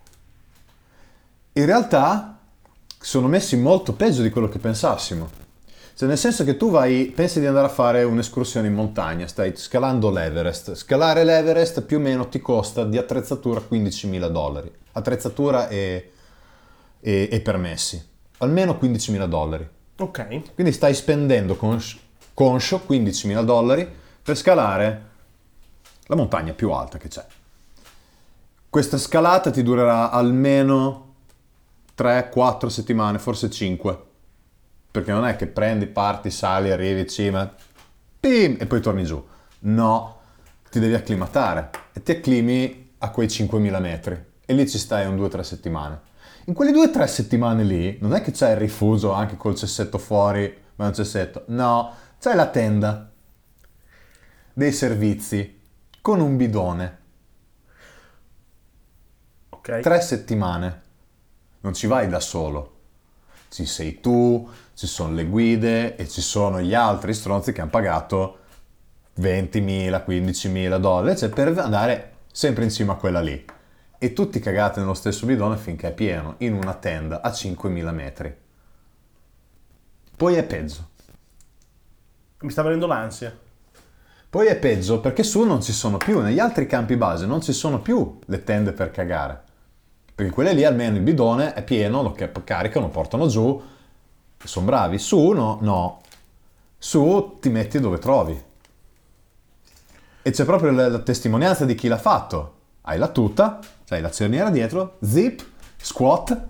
in 1.52 1.64
realtà 1.64 2.38
sono 2.98 3.28
messi 3.28 3.56
molto 3.56 3.92
peggio 3.92 4.22
di 4.22 4.30
quello 4.30 4.48
che 4.48 4.58
pensassimo. 4.58 5.46
Cioè, 5.98 6.06
nel 6.06 6.16
senso 6.16 6.44
che 6.44 6.56
tu 6.56 6.70
vai, 6.70 7.06
pensi 7.06 7.40
di 7.40 7.46
andare 7.46 7.66
a 7.66 7.70
fare 7.70 8.04
un'escursione 8.04 8.68
in 8.68 8.72
montagna, 8.72 9.26
stai 9.26 9.56
scalando 9.56 10.10
l'Everest. 10.10 10.76
Scalare 10.76 11.24
l'Everest 11.24 11.82
più 11.82 11.96
o 11.96 12.00
meno 12.00 12.28
ti 12.28 12.38
costa 12.38 12.84
di 12.84 12.96
attrezzatura 12.96 13.60
15.000 13.68 14.28
dollari. 14.28 14.72
Attrezzatura 14.92 15.66
e, 15.66 16.12
e- 17.00 17.28
e 17.32 17.40
permessi. 17.40 18.00
Almeno 18.36 18.78
15.000 18.80 19.26
dollari. 19.26 19.68
Ok. 19.98 20.54
Quindi 20.54 20.72
stai 20.72 20.94
spendendo 20.94 21.56
cons- 21.56 21.98
conscio 22.32 22.80
15.000 22.88 23.42
dollari 23.42 23.92
per 24.22 24.36
scalare 24.36 25.02
la 26.06 26.14
montagna 26.14 26.52
più 26.52 26.70
alta 26.70 26.98
che 26.98 27.08
c'è. 27.08 27.26
Questa 28.70 28.98
scalata 28.98 29.50
ti 29.50 29.64
durerà 29.64 30.12
almeno 30.12 31.14
3-4 31.96 32.68
settimane, 32.68 33.18
forse 33.18 33.50
5. 33.50 34.06
Perché 34.98 35.12
non 35.12 35.26
è 35.26 35.36
che 35.36 35.46
prendi, 35.46 35.86
parti, 35.86 36.28
sali, 36.28 36.72
arrivi 36.72 37.02
in 37.02 37.08
cima, 37.08 37.54
pim, 38.18 38.56
e 38.58 38.66
poi 38.66 38.80
torni 38.80 39.04
giù. 39.04 39.24
No, 39.60 40.20
ti 40.72 40.80
devi 40.80 40.94
acclimatare 40.94 41.70
e 41.92 42.02
ti 42.02 42.10
acclimi 42.10 42.94
a 42.98 43.10
quei 43.10 43.28
5.000 43.28 43.80
metri 43.80 44.24
e 44.44 44.54
lì 44.54 44.68
ci 44.68 44.76
stai 44.76 45.06
un 45.06 45.16
2-3 45.16 45.40
settimane. 45.42 46.00
In 46.46 46.54
quelle 46.54 46.72
2-3 46.72 47.06
settimane 47.06 47.62
lì 47.62 47.96
non 48.00 48.12
è 48.12 48.22
che 48.22 48.32
c'è 48.32 48.50
il 48.50 48.56
rifugio 48.56 49.12
anche 49.12 49.36
col 49.36 49.54
cessetto 49.54 49.98
fuori, 49.98 50.52
ma 50.74 50.86
un 50.86 50.94
cessetto. 50.94 51.44
No, 51.46 51.94
c'è 52.18 52.34
la 52.34 52.48
tenda, 52.48 53.08
dei 54.52 54.72
servizi, 54.72 55.60
con 56.02 56.18
un 56.18 56.36
bidone. 56.36 56.98
Ok. 59.50 59.78
Tre 59.78 60.00
settimane. 60.00 60.82
Non 61.60 61.72
ci 61.72 61.86
vai 61.86 62.08
da 62.08 62.18
solo. 62.18 62.74
Ci 63.48 63.64
sei 63.64 64.00
tu, 64.00 64.46
ci 64.78 64.86
sono 64.86 65.12
le 65.12 65.24
guide 65.24 65.96
e 65.96 66.06
ci 66.06 66.20
sono 66.20 66.60
gli 66.60 66.72
altri 66.72 67.12
stronzi 67.12 67.50
che 67.50 67.60
hanno 67.60 67.70
pagato 67.70 68.38
20.000, 69.18 70.04
15.000 70.06 70.78
dollari, 70.78 71.18
cioè 71.18 71.30
per 71.30 71.48
andare 71.58 72.12
sempre 72.30 72.62
in 72.62 72.70
cima 72.70 72.92
a 72.92 72.96
quella 72.96 73.20
lì. 73.20 73.44
E 73.98 74.12
tutti 74.12 74.38
cagate 74.38 74.78
nello 74.78 74.94
stesso 74.94 75.26
bidone 75.26 75.56
finché 75.56 75.88
è 75.88 75.92
pieno, 75.92 76.36
in 76.38 76.54
una 76.54 76.74
tenda 76.74 77.22
a 77.22 77.30
5.000 77.30 77.92
metri. 77.92 78.32
Poi 80.16 80.34
è 80.36 80.44
peggio. 80.44 80.90
Mi 82.42 82.50
sta 82.50 82.62
venendo 82.62 82.86
l'ansia. 82.86 83.36
Poi 84.30 84.46
è 84.46 84.56
peggio 84.58 85.00
perché 85.00 85.24
su 85.24 85.42
non 85.42 85.60
ci 85.60 85.72
sono 85.72 85.96
più, 85.96 86.20
negli 86.20 86.38
altri 86.38 86.68
campi 86.68 86.96
base 86.96 87.26
non 87.26 87.40
ci 87.40 87.52
sono 87.52 87.80
più 87.80 88.16
le 88.26 88.44
tende 88.44 88.70
per 88.72 88.92
cagare. 88.92 89.42
Perché 90.14 90.30
quelle 90.30 90.52
lì 90.52 90.62
almeno 90.62 90.94
il 90.94 91.02
bidone 91.02 91.52
è 91.54 91.64
pieno, 91.64 92.00
lo 92.00 92.12
ca- 92.12 92.30
caricano, 92.44 92.90
portano 92.90 93.26
giù, 93.26 93.60
sono 94.46 94.66
bravi. 94.66 94.98
Su 94.98 95.30
no, 95.30 95.58
no. 95.60 96.00
Su 96.78 97.38
ti 97.40 97.48
metti 97.48 97.80
dove 97.80 97.98
trovi. 97.98 98.40
E 100.22 100.30
c'è 100.30 100.44
proprio 100.44 100.70
la, 100.70 100.88
la 100.88 100.98
testimonianza 101.00 101.64
di 101.64 101.74
chi 101.74 101.88
l'ha 101.88 101.98
fatto. 101.98 102.54
Hai 102.82 102.98
la 102.98 103.08
tuta, 103.08 103.58
hai 103.88 104.00
la 104.00 104.10
cerniera 104.10 104.50
dietro, 104.50 104.96
zip, 105.02 105.44
squat, 105.76 106.46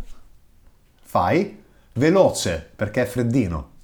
fai, 1.03 1.63
veloce 1.95 2.71
perché 2.77 3.03
è 3.03 3.07
freddino. 3.07 3.77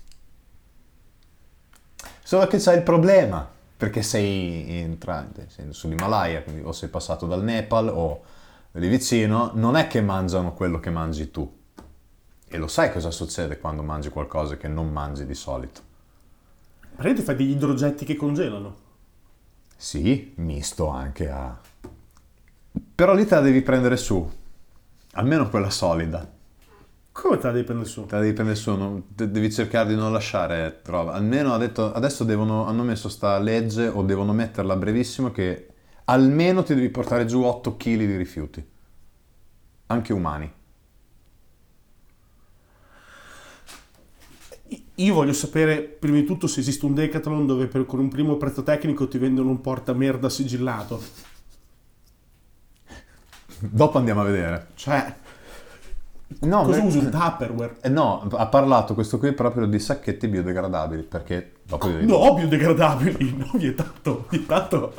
Solo 2.23 2.46
che 2.46 2.58
c'è 2.58 2.75
il 2.75 2.82
problema, 2.82 3.46
perché 3.76 4.02
sei, 4.02 4.96
sei 5.49 5.66
sull'Himalaya, 5.70 6.42
quindi 6.42 6.62
o 6.62 6.73
sei 6.73 6.88
passato 6.88 7.26
dal 7.26 7.42
Nepal 7.42 7.88
o 7.88 8.23
lì 8.73 8.88
vicino, 8.88 9.50
non 9.54 9.76
è 9.76 9.87
che 9.87 10.00
mangiano 10.00 10.54
quello 10.54 10.80
che 10.80 10.90
mangi 10.90 11.30
tu. 11.30 11.62
E 12.54 12.56
lo 12.56 12.68
sai 12.68 12.92
cosa 12.92 13.11
succede 13.11 13.58
quando 13.58 13.82
mangi 13.82 14.11
qualcosa 14.11 14.56
che 14.56 14.68
non 14.68 14.92
mangi 14.92 15.26
di 15.26 15.34
solito. 15.34 15.80
Praticamente 16.78 17.23
fai 17.23 17.34
degli 17.34 17.50
idrogetti 17.50 18.04
che 18.04 18.14
congelano. 18.14 18.76
Sì, 19.76 20.34
misto 20.37 20.87
anche 20.87 21.28
a... 21.28 21.61
Però 22.94 23.12
lì 23.12 23.26
te 23.26 23.34
la 23.34 23.40
devi 23.40 23.61
prendere 23.61 23.96
su, 23.96 24.30
almeno 25.14 25.49
quella 25.49 25.68
solida. 25.68 26.30
Come 27.11 27.38
te 27.38 27.46
la 27.49 27.52
devi 27.54 27.64
prendere 27.64 27.88
su? 27.88 28.06
Te 28.06 28.14
la 28.14 28.20
devi 28.20 28.34
prendere 28.34 28.56
su, 28.56 28.76
non- 28.76 29.02
de- 29.08 29.32
devi 29.32 29.50
cercare 29.50 29.88
di 29.88 29.96
non 29.96 30.12
lasciare 30.12 30.80
roba. 30.84 31.14
Almeno 31.14 31.54
ha 31.54 31.58
detto, 31.58 31.92
adesso 31.92 32.23
devono, 32.23 32.66
hanno 32.66 32.84
messo 32.84 33.08
sta 33.08 33.37
legge 33.40 33.88
o 33.88 34.04
devono 34.04 34.32
metterla 34.32 34.76
brevissimo 34.76 35.32
che 35.32 35.70
almeno 36.04 36.62
ti 36.62 36.76
devi 36.76 36.88
portare 36.90 37.26
giù 37.26 37.42
8 37.42 37.76
kg 37.76 37.96
di 37.96 38.16
rifiuti. 38.16 38.64
Anche 39.87 40.12
umani. 40.12 40.62
Io 44.96 45.14
voglio 45.14 45.32
sapere 45.32 45.80
prima 45.82 46.16
di 46.18 46.24
tutto 46.24 46.46
se 46.46 46.60
esiste 46.60 46.84
un 46.86 46.94
Decathlon 46.94 47.46
dove 47.46 47.66
per, 47.66 47.84
con 47.84 47.98
un 47.98 48.08
primo 48.08 48.36
prezzo 48.36 48.62
tecnico 48.62 49.08
ti 49.08 49.18
vendono 49.18 49.50
un 49.50 49.60
portamerda 49.60 50.28
sigillato. 50.28 51.02
Dopo 53.58 53.98
andiamo 53.98 54.20
a 54.20 54.24
vedere. 54.24 54.66
Cioè, 54.74 55.14
No, 56.40 56.62
cosa 56.62 56.80
beh- 56.80 56.86
usi 56.86 56.98
un 56.98 57.10
Tupperware? 57.10 57.76
Eh 57.80 57.88
no, 57.88 58.26
ha 58.32 58.46
parlato 58.46 58.94
questo 58.94 59.18
qui 59.18 59.32
proprio 59.32 59.66
di 59.66 59.78
sacchetti 59.78 60.26
biodegradabili, 60.26 61.02
perché 61.02 61.52
dopo 61.62 61.86
li, 61.88 62.04
No, 62.06 62.34
biodegradabili, 62.34 63.36
no, 63.36 63.50
vietato, 63.54 64.26
vietato. 64.30 64.94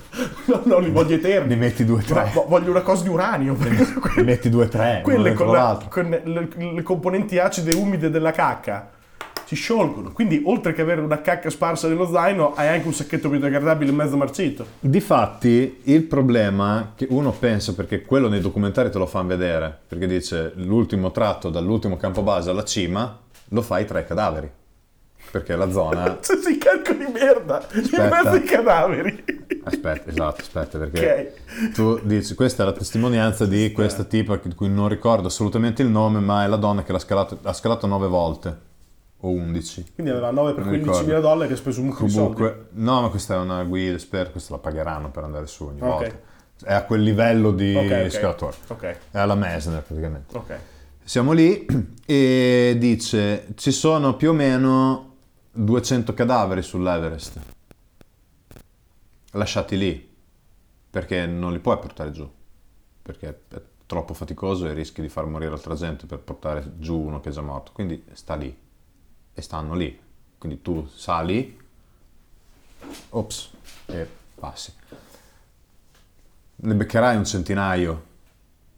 No, 0.46 0.62
no, 0.64 0.80
li 0.80 0.90
voglio 0.92 1.16
eterni. 1.16 1.50
ne 1.50 1.56
metti 1.56 1.84
due 1.84 2.00
o 2.00 2.04
tre. 2.06 2.32
ma 2.34 2.42
voglio 2.48 2.70
una 2.72 2.82
cosa 2.82 3.04
di 3.04 3.10
uranio. 3.10 3.54
perché 3.56 3.86
Ne 4.18 4.24
metti 4.24 4.50
due 4.50 4.66
o 4.66 4.68
tre, 4.70 5.02
Quelle 5.04 5.34
con, 5.34 5.52
la- 5.52 5.80
con 5.90 6.10
le, 6.10 6.50
le 6.74 6.84
componenti 6.84 7.38
acide 7.38 7.72
e 7.72 7.76
umide 7.76 8.10
della 8.10 8.32
cacca 8.32 8.92
si 9.46 9.56
sciolgono. 9.56 10.12
Quindi, 10.12 10.42
oltre 10.46 10.74
che 10.74 10.82
avere 10.82 11.02
una 11.02 11.22
cacca 11.22 11.50
sparsa 11.50 11.88
nello 11.88 12.08
zaino, 12.08 12.54
hai 12.56 12.68
anche 12.68 12.88
un 12.88 12.94
sacchetto 12.94 13.30
biodegradabile 13.30 13.92
mezzo 13.92 14.18
marcito. 14.18 14.66
Difatti, 14.80 15.82
il 15.84 16.04
problema 16.04 16.94
che 16.96 17.08
uno 17.10 17.32
pensa, 17.32 17.74
perché 17.74 18.02
quello 18.02 18.28
nei 18.28 18.42
documentari 18.42 18.90
te 18.90 18.98
lo 18.98 19.06
fanno 19.06 19.28
vedere, 19.30 19.78
perché 19.88 20.08
dice 20.08 20.52
l'ultimo 20.56 21.12
tratto 21.12 21.50
dall'ultimo 21.50 21.98
campo 21.98 22.22
base 22.24 22.50
alla 22.50 22.64
cima 22.64 23.20
lo 23.50 23.62
fai 23.62 23.86
tra 23.86 24.00
i 24.00 24.06
cadaveri. 24.06 24.50
Perché 25.32 25.56
la 25.56 25.70
zona... 25.72 26.18
Se 26.22 26.38
si 26.38 26.58
carico 26.58 26.94
di 26.94 27.06
merda 27.12 27.66
in 27.74 27.90
mezzo 27.92 28.30
ai 28.30 28.44
cadaveri. 28.44 29.24
Aspetta, 29.64 30.10
esatto, 30.10 30.42
aspetta, 30.42 30.78
perché 30.78 31.34
Ok. 31.48 31.72
tu 31.74 32.00
dici, 32.04 32.36
questa 32.36 32.64
è 32.64 32.66
la 32.66 32.72
testimonianza 32.74 33.46
di 33.46 33.72
questa 33.72 34.04
tipa 34.04 34.40
di 34.42 34.54
cui 34.56 34.70
non 34.70 34.88
ricordo 34.88 35.28
assolutamente 35.28 35.82
il 35.82 35.90
nome, 35.90 36.20
ma 36.20 36.44
è 36.44 36.48
la 36.48 36.56
donna 36.56 36.84
che 36.84 36.92
l'ha 36.92 37.00
scalato, 37.00 37.40
ha 37.42 37.54
scalato 37.54 37.88
9 37.88 38.08
volte, 38.08 38.58
o 39.20 39.30
11. 39.30 39.92
Quindi 39.94 40.12
aveva 40.12 40.32
9 40.32 40.54
per 40.54 40.64
Non 40.66 40.74
mi 40.74 40.80
15 40.80 41.06
mila 41.06 41.20
dollari 41.20 41.48
che 41.48 41.54
ha 41.54 41.58
speso 41.58 41.80
un 41.82 41.88
mucchio. 41.88 42.06
Comunque, 42.08 42.68
no, 42.72 43.02
ma 43.02 43.10
questa 43.10 43.36
è 43.36 43.38
una 43.38 43.64
guida, 43.64 43.98
spero, 43.98 44.32
questa 44.32 44.54
la 44.54 44.60
pagheranno 44.60 45.10
per 45.12 45.24
andare 45.24 45.48
su 45.48 45.64
ogni 45.66 45.82
Ok. 45.82 45.88
volta. 45.88 46.20
È 46.64 46.74
a 46.74 46.84
quel 46.86 47.02
livello 47.02 47.52
di 47.52 47.76
Ok, 47.76 48.02
ok. 48.06 48.10
scalatore. 48.12 48.56
Ok, 48.68 48.98
È 49.12 49.18
alla 49.18 49.36
Mesner 49.36 49.82
praticamente. 49.82 50.42
Siamo 51.04 51.32
lì 51.34 51.66
e 52.06 52.76
dice 52.80 53.48
ci 53.56 53.72
sono 53.72 54.16
più 54.16 54.30
o 54.30 54.34
meno 54.34 55.16
200 55.52 56.14
cadaveri 56.14 56.62
sull'Everest. 56.62 57.40
Lasciati 59.32 59.78
lì 59.78 60.14
perché 60.90 61.26
non 61.26 61.52
li 61.52 61.60
puoi 61.60 61.78
portare 61.78 62.12
giù. 62.12 62.30
Perché 63.02 63.28
è 63.50 63.62
troppo 63.86 64.14
faticoso 64.14 64.66
e 64.68 64.74
rischi 64.74 65.02
di 65.02 65.10
far 65.10 65.26
morire 65.26 65.52
altra 65.52 65.76
gente 65.76 66.06
per 66.06 66.20
portare 66.20 66.74
giù 66.78 66.98
uno 67.00 67.20
che 67.20 67.30
è 67.30 67.32
già 67.32 67.42
morto. 67.42 67.72
Quindi 67.74 68.04
sta 68.14 68.36
lì 68.36 68.56
e 69.36 69.42
stanno 69.44 69.76
lì. 69.76 70.02
Quindi 70.40 70.64
tu 70.64 70.88
sali, 70.88 71.60
ops, 73.10 73.52
e 73.86 74.08
passi. 74.34 74.74
Ne 76.58 76.74
beccherai 76.74 77.16
un 77.18 77.26
centinaio 77.26 78.14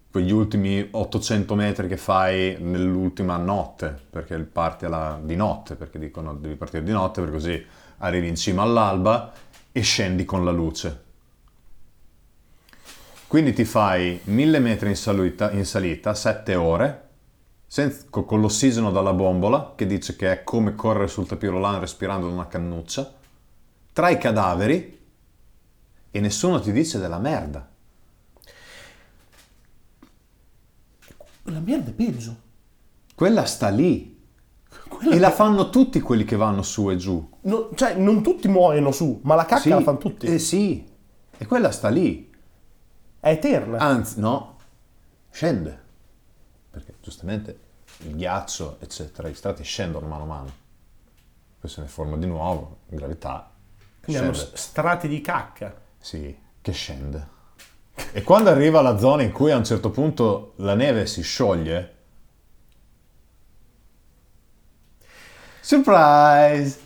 quegli 0.10 0.32
ultimi 0.32 0.88
800 0.90 1.54
metri 1.54 1.88
che 1.88 1.98
fai 1.98 2.58
nell'ultima 2.60 3.38
notte, 3.38 3.96
perché 4.10 4.38
parti 4.40 4.86
alla- 4.86 5.20
di 5.22 5.36
notte, 5.36 5.76
perché 5.76 6.00
dicono 6.00 6.34
devi 6.34 6.56
partire 6.56 6.84
di 6.84 6.92
notte, 6.92 7.22
per 7.22 7.30
così 7.30 7.64
arrivi 8.00 8.28
in 8.28 8.36
cima 8.36 8.64
all'alba 8.64 9.32
e 9.72 9.82
scendi 9.82 10.26
con 10.26 10.44
la 10.44 10.50
luce. 10.50 11.04
Quindi 13.28 13.54
ti 13.54 13.64
fai 13.66 14.20
1000 14.24 14.60
metri 14.60 14.90
in 14.90 14.96
salita, 14.96 15.52
in 15.52 15.66
salita 15.66 16.16
7 16.16 16.56
ore, 16.56 17.07
senza- 17.68 18.06
co- 18.10 18.24
con 18.24 18.40
l'ossigeno 18.42 18.92
dalla 18.92 19.14
bombola, 19.14 19.74
che 19.76 19.86
dice 19.86 20.16
che 20.16 20.32
è 20.32 20.44
come 20.44 20.74
correre 20.74 21.08
sul 21.08 21.28
tapirolan 21.28 21.80
respirando 21.80 22.28
da 22.28 22.34
una 22.34 22.48
cannuccia, 22.48 23.14
tra 23.94 24.10
i 24.10 24.18
cadaveri 24.18 25.00
e 26.10 26.20
nessuno 26.20 26.60
ti 26.62 26.72
dice 26.72 26.98
della 26.98 27.20
merda. 27.20 27.70
La 31.44 31.60
merda 31.60 31.90
è 31.90 31.94
peggio. 31.94 32.36
Quella 33.16 33.46
sta 33.46 33.70
lì. 33.70 34.16
Quella 34.88 35.16
E 35.16 35.20
la 35.20 35.32
fanno 35.32 35.70
tutti 35.70 36.00
quelli 36.02 36.24
che 36.24 36.36
vanno 36.36 36.62
su 36.62 36.90
e 36.90 36.98
giù. 36.98 37.30
No, 37.42 37.70
cioè, 37.76 37.96
non 37.96 38.22
tutti 38.22 38.48
muoiono 38.48 38.92
su, 38.92 39.20
ma 39.24 39.36
la 39.36 39.46
cacca 39.46 39.62
Sì, 39.62 39.70
la 39.70 39.82
fanno 39.82 39.98
tutti. 39.98 40.26
Eh 40.26 40.40
sì. 40.40 40.86
E 41.38 41.46
quella 41.46 41.72
sta 41.72 41.90
lì. 41.90 42.30
È 43.20 43.30
eterna. 43.30 43.78
Anzi, 43.78 44.20
no. 44.20 44.58
Scende. 45.30 45.86
Giustamente 47.08 47.60
il 48.00 48.18
ghiaccio, 48.18 48.80
eccetera, 48.82 49.30
gli 49.30 49.34
strati 49.34 49.64
scendono 49.64 50.06
mano 50.08 50.24
a 50.24 50.26
mano. 50.26 50.54
Poi 51.58 51.70
se 51.70 51.80
ne 51.80 51.88
forma 51.88 52.18
di 52.18 52.26
nuovo, 52.26 52.80
gravità. 52.88 53.50
Quindi 54.04 54.22
hanno 54.22 54.34
Scende. 54.34 54.58
s- 54.58 54.60
strati 54.62 55.08
di 55.08 55.22
cacca. 55.22 55.74
Sì, 55.98 56.38
che 56.60 56.72
scende. 56.74 57.28
E 58.12 58.24
quando 58.24 58.50
arriva 58.50 58.80
alla 58.80 58.98
zona 58.98 59.22
in 59.24 59.32
cui 59.32 59.52
a 59.52 59.56
un 59.56 59.64
certo 59.64 59.90
punto 59.90 60.52
la 60.58 60.76
neve 60.76 61.06
si 61.06 61.22
scioglie, 61.22 61.96
surprise! 65.62 66.78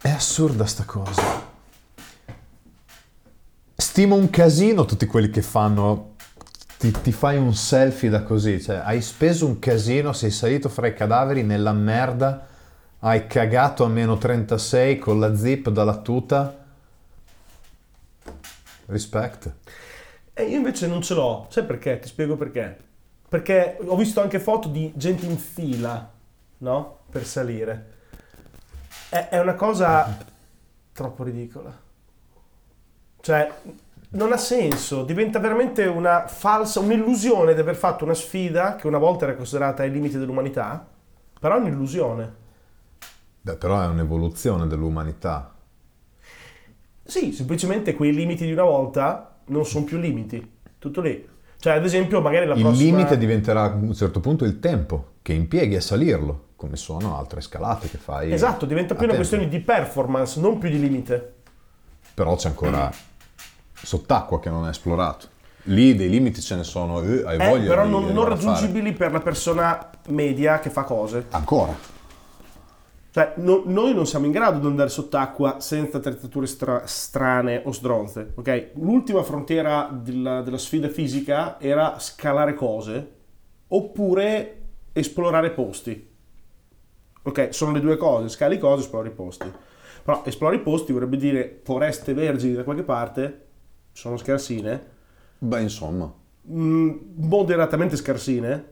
È 0.00 0.08
assurda 0.08 0.66
sta 0.66 0.84
cosa. 0.84 1.46
Stimo 3.74 4.14
un 4.14 4.30
casino 4.30 4.84
tutti 4.84 5.04
quelli 5.06 5.30
che 5.30 5.42
fanno. 5.42 6.14
Ti, 6.78 6.90
ti 6.92 7.12
fai 7.12 7.36
un 7.36 7.54
selfie 7.54 8.08
da 8.08 8.22
così, 8.22 8.62
cioè 8.62 8.76
hai 8.76 9.02
speso 9.02 9.46
un 9.46 9.58
casino, 9.58 10.12
sei 10.12 10.30
salito 10.30 10.68
fra 10.68 10.86
i 10.86 10.94
cadaveri 10.94 11.42
nella 11.42 11.72
merda, 11.72 12.46
hai 13.00 13.26
cagato 13.26 13.84
a 13.84 13.88
meno 13.88 14.16
36 14.16 14.98
con 14.98 15.18
la 15.18 15.34
zip 15.34 15.70
dalla 15.70 15.96
tuta. 15.98 16.56
Respect. 18.86 19.54
E 20.32 20.44
io 20.44 20.56
invece 20.56 20.86
non 20.86 21.02
ce 21.02 21.14
l'ho. 21.14 21.46
Sai 21.50 21.64
perché? 21.64 21.98
Ti 21.98 22.08
spiego 22.08 22.36
perché. 22.36 22.76
Perché 23.28 23.76
ho 23.84 23.96
visto 23.96 24.20
anche 24.20 24.38
foto 24.38 24.68
di 24.68 24.92
gente 24.94 25.26
in 25.26 25.36
fila, 25.36 26.10
no? 26.58 26.98
Per 27.10 27.26
salire. 27.26 27.96
È, 29.08 29.28
è 29.30 29.40
una 29.40 29.54
cosa 29.54 30.16
troppo 30.92 31.24
ridicola. 31.24 31.76
Cioè, 33.20 33.52
non 34.10 34.32
ha 34.32 34.36
senso. 34.36 35.04
Diventa 35.04 35.38
veramente 35.38 35.84
una 35.84 36.26
falsa, 36.26 36.80
un'illusione 36.80 37.54
di 37.54 37.60
aver 37.60 37.76
fatto 37.76 38.04
una 38.04 38.14
sfida 38.14 38.76
che 38.76 38.86
una 38.86 38.98
volta 38.98 39.24
era 39.24 39.34
considerata 39.34 39.82
ai 39.82 39.90
limiti 39.90 40.18
dell'umanità, 40.18 40.86
però 41.38 41.56
è 41.56 41.60
un'illusione. 41.60 42.34
Beh, 43.40 43.56
però 43.56 43.82
è 43.82 43.86
un'evoluzione 43.86 44.66
dell'umanità. 44.66 45.54
Sì, 47.02 47.32
semplicemente 47.32 47.94
quei 47.94 48.12
limiti 48.14 48.44
di 48.44 48.52
una 48.52 48.64
volta 48.64 49.38
non 49.46 49.64
sono 49.64 49.84
più 49.84 49.98
limiti. 49.98 50.56
Tutto 50.78 51.00
lì. 51.00 51.26
Cioè, 51.58 51.72
ad 51.74 51.84
esempio, 51.84 52.20
magari 52.20 52.46
la 52.46 52.54
Il 52.54 52.62
prossima... 52.62 52.96
limite 52.96 53.18
diventerà 53.18 53.62
a 53.64 53.74
un 53.74 53.94
certo 53.94 54.20
punto 54.20 54.44
il 54.44 54.60
tempo 54.60 55.14
che 55.22 55.32
impieghi 55.32 55.74
a 55.74 55.80
salirlo, 55.80 56.48
come 56.56 56.76
sono 56.76 57.16
altre 57.16 57.40
scalate 57.40 57.88
che 57.88 57.98
fai. 57.98 58.32
Esatto, 58.32 58.66
diventa 58.66 58.94
più 58.94 59.04
una 59.04 59.14
tempo. 59.14 59.28
questione 59.28 59.48
di 59.48 59.60
performance, 59.60 60.38
non 60.40 60.58
più 60.58 60.68
di 60.68 60.78
limite. 60.78 61.34
Però 62.14 62.36
c'è 62.36 62.48
ancora 62.48 62.90
sott'acqua 63.82 64.40
che 64.40 64.50
non 64.50 64.66
è 64.66 64.70
esplorato. 64.70 65.36
Lì 65.64 65.94
dei 65.94 66.08
limiti 66.08 66.40
ce 66.40 66.56
ne 66.56 66.64
sono, 66.64 67.02
eh, 67.02 67.22
hai 67.24 67.38
Eh, 67.38 67.48
voglia 67.48 67.68
però 67.68 67.84
di 67.84 67.90
non, 67.90 68.06
non 68.06 68.24
raggiungibili 68.24 68.92
per 68.92 69.12
la 69.12 69.20
persona 69.20 69.90
media 70.08 70.60
che 70.60 70.70
fa 70.70 70.84
cose. 70.84 71.26
Ancora. 71.30 71.96
Cioè, 73.10 73.32
no- 73.36 73.62
noi 73.64 73.94
non 73.94 74.06
siamo 74.06 74.26
in 74.26 74.32
grado 74.32 74.60
di 74.60 74.66
andare 74.66 74.88
sott'acqua 74.90 75.60
senza 75.60 75.96
attrezzature 75.96 76.46
stra- 76.46 76.86
strane 76.86 77.62
o 77.64 77.72
stronze, 77.72 78.32
ok? 78.34 78.70
L'ultima 78.74 79.22
frontiera 79.22 79.88
della, 79.90 80.42
della 80.42 80.58
sfida 80.58 80.88
fisica 80.88 81.58
era 81.60 81.98
scalare 81.98 82.54
cose 82.54 83.12
oppure 83.68 84.60
esplorare 84.92 85.50
posti. 85.50 86.06
Ok, 87.22 87.48
sono 87.50 87.72
le 87.72 87.80
due 87.80 87.96
cose, 87.96 88.28
scali 88.28 88.58
cose, 88.58 88.82
esplori 88.82 89.10
posti. 89.10 89.50
Però 90.02 90.22
esplori 90.24 90.60
posti 90.60 90.92
vorrebbe 90.92 91.16
dire 91.16 91.60
foreste 91.64 92.14
vergini 92.14 92.54
da 92.54 92.64
qualche 92.64 92.84
parte, 92.84 93.47
sono 93.98 94.16
scarsine, 94.16 94.86
Beh, 95.40 95.62
insomma. 95.62 96.12
mm, 96.50 96.90
moderatamente 97.16 97.96
scarsine, 97.96 98.64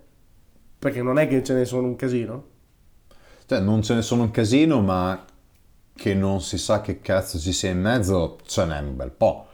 perché 0.78 1.02
non 1.02 1.18
è 1.18 1.28
che 1.28 1.42
ce 1.44 1.54
ne 1.54 1.64
sono 1.64 1.86
un 1.88 1.96
casino. 1.96 2.44
Cioè, 3.46 3.60
non 3.60 3.82
ce 3.82 3.94
ne 3.94 4.02
sono 4.02 4.22
un 4.24 4.30
casino, 4.30 4.80
ma 4.82 5.24
che 5.94 6.14
non 6.14 6.40
si 6.42 6.58
sa 6.58 6.80
che 6.80 7.00
cazzo 7.00 7.38
ci 7.38 7.52
sia 7.52 7.70
in 7.70 7.80
mezzo, 7.80 8.38
ce 8.44 8.64
n'è 8.66 8.78
un 8.80 8.96
bel 8.96 9.10
po'. 9.10 9.46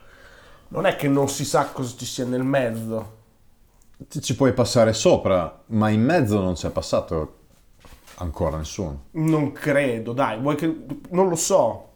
Non 0.68 0.86
è 0.86 0.96
che 0.96 1.06
non 1.06 1.28
si 1.28 1.44
sa 1.44 1.66
cosa 1.70 1.96
ci 1.96 2.04
sia 2.04 2.24
nel 2.24 2.42
mezzo. 2.42 3.20
ci 4.08 4.20
ci 4.20 4.34
puoi 4.36 4.52
passare 4.52 4.92
sopra, 4.92 5.62
ma 5.68 5.88
in 5.90 6.02
mezzo 6.02 6.40
non 6.40 6.54
c'è 6.54 6.70
passato 6.70 7.38
ancora 8.16 8.56
nessuno. 8.58 9.04
Non 9.12 9.52
credo, 9.52 10.12
dai, 10.12 10.40
vuoi 10.40 10.56
che... 10.56 10.66
non 11.10 11.28
lo 11.28 11.36
so. 11.36 11.90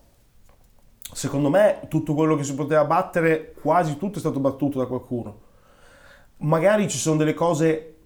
Secondo 1.13 1.49
me 1.49 1.81
tutto 1.89 2.15
quello 2.15 2.37
che 2.37 2.45
si 2.45 2.55
poteva 2.55 2.85
battere, 2.85 3.55
quasi 3.61 3.97
tutto 3.97 4.17
è 4.17 4.21
stato 4.21 4.41
battuto 4.41 4.79
da 4.79 4.87
qualcuno. 4.87 5.41
Magari 6.39 6.89
ci 6.89 6.99
sono 6.99 7.17
delle 7.17 7.35
cose, 7.35 7.97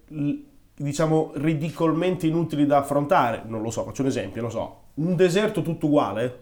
diciamo, 0.75 1.31
ridicolmente 1.35 2.27
inutili 2.27 2.65
da 2.65 2.77
affrontare. 2.77 3.43
Non 3.45 3.61
lo 3.61 3.69
so, 3.69 3.83
faccio 3.83 4.01
un 4.03 4.07
esempio, 4.07 4.41
non 4.41 4.51
so. 4.51 4.79
Un 4.93 5.15
deserto 5.15 5.61
tutto 5.61 5.87
uguale, 5.87 6.39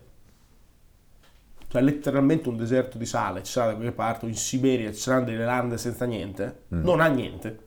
cioè 1.67 1.81
letteralmente 1.81 2.49
un 2.49 2.57
deserto 2.57 2.97
di 2.97 3.05
sale, 3.05 3.43
ci 3.43 3.51
sarà 3.51 3.67
da 3.67 3.75
qualche 3.75 3.93
parte, 3.93 4.25
in 4.25 4.35
Siberia 4.35 4.91
ci 4.91 4.99
saranno 4.99 5.25
delle 5.25 5.45
lande 5.45 5.77
senza 5.77 6.05
niente, 6.05 6.63
non 6.69 6.99
ha 6.99 7.07
niente. 7.07 7.61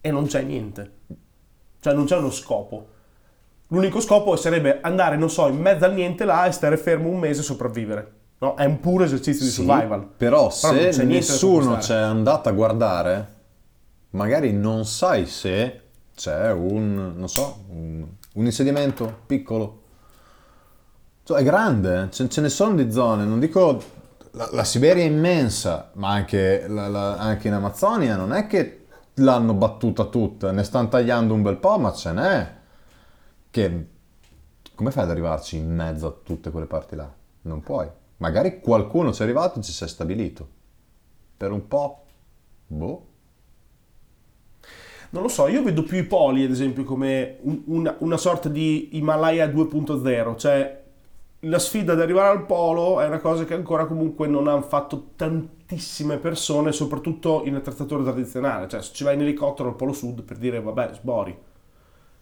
E 0.00 0.10
non 0.10 0.26
c'è 0.26 0.42
niente. 0.42 0.98
Cioè 1.80 1.94
non 1.94 2.04
c'è 2.04 2.16
uno 2.16 2.30
scopo. 2.30 2.88
L'unico 3.72 4.00
scopo 4.00 4.34
sarebbe 4.36 4.80
andare, 4.82 5.16
non 5.16 5.30
so, 5.30 5.46
in 5.48 5.60
mezzo 5.60 5.84
al 5.84 5.94
niente 5.94 6.24
là 6.24 6.46
e 6.46 6.52
stare 6.52 6.76
fermo 6.76 7.08
un 7.08 7.18
mese 7.18 7.40
e 7.40 7.44
sopravvivere. 7.44 8.12
No? 8.38 8.54
È 8.56 8.64
un 8.64 8.80
puro 8.80 9.04
esercizio 9.04 9.44
di 9.44 9.50
Sì, 9.50 9.62
survival. 9.62 10.08
Però 10.16 10.42
non 10.42 10.50
se 10.50 10.88
c'è 10.88 11.04
nessuno 11.04 11.76
c'è 11.76 11.96
andato 11.96 12.48
a 12.48 12.52
guardare, 12.52 13.34
magari 14.10 14.52
non 14.52 14.84
sai 14.86 15.26
se 15.26 15.80
c'è 16.16 16.50
un, 16.50 17.12
non 17.16 17.28
so, 17.28 17.64
un, 17.68 18.04
un 18.34 18.44
insediamento 18.44 19.20
piccolo. 19.26 19.82
Cioè, 21.22 21.40
è 21.40 21.42
grande, 21.44 22.08
ce, 22.10 22.28
ce 22.28 22.40
ne 22.40 22.48
sono 22.48 22.74
di 22.74 22.90
zone, 22.90 23.24
non 23.24 23.38
dico 23.38 23.80
la, 24.32 24.48
la 24.52 24.64
Siberia 24.64 25.04
è 25.04 25.06
immensa, 25.06 25.90
ma 25.94 26.08
anche, 26.10 26.66
la- 26.66 26.88
la- 26.88 27.16
anche 27.16 27.46
in 27.48 27.54
Amazzonia 27.54 28.16
non 28.16 28.32
è 28.32 28.46
che 28.46 28.86
l'hanno 29.14 29.52
battuta 29.54 30.04
tutta, 30.06 30.50
ne 30.50 30.64
stanno 30.64 30.88
tagliando 30.88 31.34
un 31.34 31.42
bel 31.42 31.58
po', 31.58 31.78
ma 31.78 31.92
ce 31.92 32.12
n'è. 32.12 32.58
Che 33.50 33.86
come 34.74 34.92
fai 34.92 35.04
ad 35.04 35.10
arrivarci 35.10 35.56
in 35.56 35.74
mezzo 35.74 36.06
a 36.06 36.16
tutte 36.22 36.50
quelle 36.50 36.66
parti 36.66 36.96
là? 36.96 37.12
Non 37.42 37.60
puoi. 37.62 37.88
Magari 38.18 38.60
qualcuno 38.60 39.12
ci 39.12 39.20
è 39.20 39.24
arrivato 39.24 39.58
e 39.58 39.62
ci 39.62 39.72
si 39.72 39.84
è 39.84 39.88
stabilito. 39.88 40.48
Per 41.36 41.50
un 41.50 41.68
po'. 41.68 42.04
Boh. 42.66 43.06
Non 45.10 45.22
lo 45.22 45.28
so, 45.28 45.48
io 45.48 45.62
vedo 45.62 45.82
più 45.82 45.98
i 45.98 46.04
poli, 46.04 46.44
ad 46.44 46.50
esempio, 46.50 46.84
come 46.84 47.38
un- 47.42 47.62
una, 47.66 47.96
una 47.98 48.16
sorta 48.16 48.48
di 48.48 48.90
Himalaya 48.96 49.48
2.0, 49.48 50.36
cioè 50.36 50.82
la 51.40 51.58
sfida 51.58 51.94
ad 51.94 52.00
arrivare 52.00 52.28
al 52.28 52.46
polo 52.46 53.00
è 53.00 53.06
una 53.06 53.18
cosa 53.18 53.44
che 53.44 53.54
ancora 53.54 53.86
comunque 53.86 54.28
non 54.28 54.46
hanno 54.46 54.62
fatto 54.62 55.08
tantissime 55.16 56.18
persone, 56.18 56.70
soprattutto 56.70 57.42
in 57.44 57.56
attrezzatura 57.56 58.02
tradizionale, 58.04 58.68
cioè 58.68 58.82
se 58.82 58.92
ci 58.92 59.02
vai 59.02 59.14
in 59.14 59.22
elicottero 59.22 59.70
al 59.70 59.74
polo 59.74 59.92
sud 59.92 60.22
per 60.22 60.36
dire 60.36 60.60
vabbè, 60.60 60.90
sbori. 60.94 61.36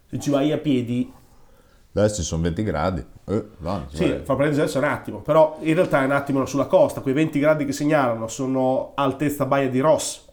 Se 0.07 0.19
ci 0.19 0.31
vai 0.31 0.51
a 0.51 0.57
piedi, 0.57 1.11
Adesso 1.93 2.15
ci 2.15 2.23
sono 2.23 2.43
20 2.43 2.63
gradi. 2.63 3.05
Eh, 3.25 3.45
là, 3.59 3.85
sì, 3.91 4.19
fa 4.23 4.35
prendere 4.35 4.61
adesso 4.61 4.77
un 4.77 4.83
attimo, 4.83 5.19
però 5.21 5.57
in 5.61 5.73
realtà 5.73 6.01
è 6.01 6.05
un 6.05 6.11
attimo 6.11 6.45
sulla 6.45 6.67
costa, 6.67 7.01
quei 7.01 7.13
20 7.13 7.39
gradi 7.39 7.65
che 7.65 7.71
segnalano 7.71 8.27
sono 8.27 8.91
altezza 8.95 9.45
baia 9.45 9.69
di 9.69 9.79
Ross, 9.79 10.27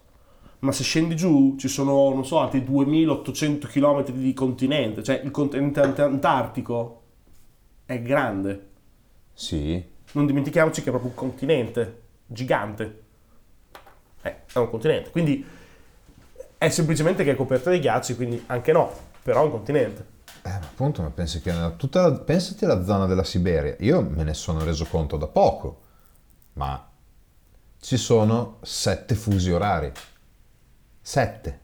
ma 0.60 0.72
se 0.72 0.82
scendi 0.82 1.16
giù 1.16 1.56
ci 1.58 1.68
sono, 1.68 2.12
non 2.12 2.26
so, 2.26 2.40
altri 2.40 2.62
2800 2.62 3.66
km 3.68 4.10
di 4.10 4.34
continente, 4.34 5.02
cioè 5.02 5.20
il 5.24 5.30
continente 5.30 5.80
ant- 5.80 5.98
antartico 5.98 7.02
è 7.86 8.00
grande. 8.02 8.68
Sì. 9.32 9.82
Non 10.12 10.26
dimentichiamoci 10.26 10.82
che 10.82 10.88
è 10.88 10.90
proprio 10.90 11.10
un 11.10 11.16
continente 11.16 12.02
gigante. 12.26 13.02
Eh, 14.22 14.36
è 14.52 14.58
un 14.58 14.68
continente, 14.70 15.10
quindi 15.10 15.44
è 16.58 16.68
semplicemente 16.68 17.24
che 17.24 17.32
è 17.32 17.36
coperto 17.36 17.70
dai 17.70 17.80
ghiacci, 17.80 18.14
quindi 18.14 18.42
anche 18.46 18.72
no, 18.72 18.90
però 19.22 19.42
è 19.42 19.44
un 19.44 19.50
continente. 19.50 20.14
Eh, 20.46 20.50
appunto, 20.50 21.02
ma 21.02 21.10
pensi 21.10 21.40
che 21.40 21.52
tutta 21.76 22.12
pensati 22.12 22.64
alla 22.64 22.84
zona 22.84 23.06
della 23.06 23.24
Siberia. 23.24 23.74
Io 23.80 24.00
me 24.00 24.22
ne 24.22 24.32
sono 24.32 24.62
reso 24.62 24.86
conto 24.88 25.16
da 25.16 25.26
poco, 25.26 25.80
ma 26.52 26.88
ci 27.80 27.96
sono 27.96 28.58
sette 28.62 29.16
fusi 29.16 29.50
orari. 29.50 29.90
Sette. 31.00 31.60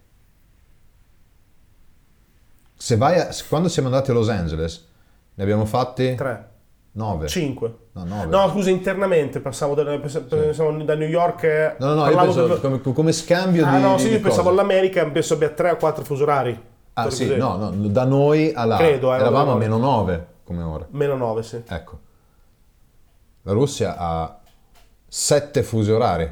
Se 2.75 2.97
vai 2.97 3.21
a, 3.21 3.29
quando 3.49 3.69
siamo 3.69 3.87
andati 3.87 4.11
a 4.11 4.15
Los 4.15 4.29
Angeles, 4.29 4.85
ne 5.35 5.43
abbiamo 5.45 5.65
fatti 5.65 6.17
3, 6.17 6.49
nove. 6.93 7.29
5. 7.29 7.77
No, 7.93 8.05
nove. 8.05 8.27
No, 8.27 8.49
scusa, 8.51 8.71
internamente 8.71 9.39
passavo 9.39 9.75
da, 9.75 9.97
pensavo 9.97 10.73
da 10.83 10.97
New 10.97 11.09
York. 11.09 11.77
No, 11.79 11.95
no, 11.95 11.95
no, 11.95 12.11
io 12.11 12.17
penso 12.19 12.47
del- 12.49 12.61
come, 12.61 12.81
come 12.81 13.13
scambio 13.13 13.65
Ah 13.65 13.77
di 13.77 13.83
no, 13.83 13.99
sì, 13.99 14.09
io 14.09 14.21
pensavo 14.21 14.49
all'America, 14.49 15.09
penso 15.09 15.35
abbia 15.35 15.51
3 15.51 15.71
o 15.71 15.77
4 15.77 16.03
fusi 16.05 16.23
orari. 16.23 16.71
Ah 16.95 17.11
sì, 17.11 17.27
così. 17.27 17.39
no, 17.39 17.57
no, 17.57 17.71
da 17.89 18.05
noi 18.05 18.53
a 18.55 18.65
là. 18.65 18.77
Credo, 18.77 19.13
eh, 19.15 19.17
Eravamo 19.17 19.51
a 19.51 19.55
no. 19.55 19.59
meno 19.59 19.77
9 19.79 20.27
come 20.45 20.63
ora. 20.63 20.87
Meno 20.91 21.17
9, 21.17 21.43
sì. 21.43 21.63
Ecco. 21.67 22.01
La 23.43 23.53
Russia 23.53 23.97
ha 23.97 24.39
7 25.09 25.63
fusi 25.63 25.91
orari. 25.91 26.31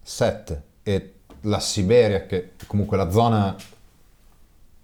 7. 0.00 0.62
E 0.82 1.14
la 1.42 1.58
Siberia, 1.60 2.26
che 2.26 2.52
è 2.56 2.66
comunque 2.66 2.96
la 2.96 3.10
zona 3.10 3.54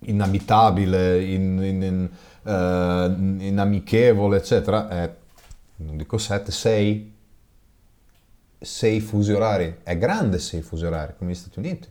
inabitabile, 0.00 1.22
in, 1.22 1.62
in- 1.62 1.83
in, 1.83 2.09
eh, 2.42 3.46
inamichevole, 3.46 4.38
eccetera, 4.38 4.88
è, 4.88 5.14
non 5.76 5.96
dico 5.96 6.18
7, 6.18 6.50
6. 6.50 7.14
6 8.62 9.00
fusi 9.00 9.33
orari. 9.33 9.79
È 9.83 9.96
grande 9.96 10.38
6 10.38 10.61
fusi 10.62 10.85
orari, 10.85 11.14
come 11.16 11.31
gli 11.31 11.35
Stati 11.35 11.59
Uniti. 11.59 11.88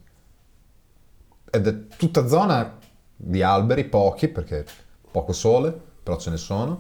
Ed 1.52 1.68
è 1.68 1.88
tutta 1.98 2.28
zona 2.28 2.78
di 3.22 3.44
alberi, 3.44 3.84
pochi, 3.84 4.30
perché 4.30 4.66
poco 5.12 5.34
sole, 5.34 5.72
però 6.02 6.18
ce 6.18 6.30
ne 6.30 6.38
sono, 6.38 6.80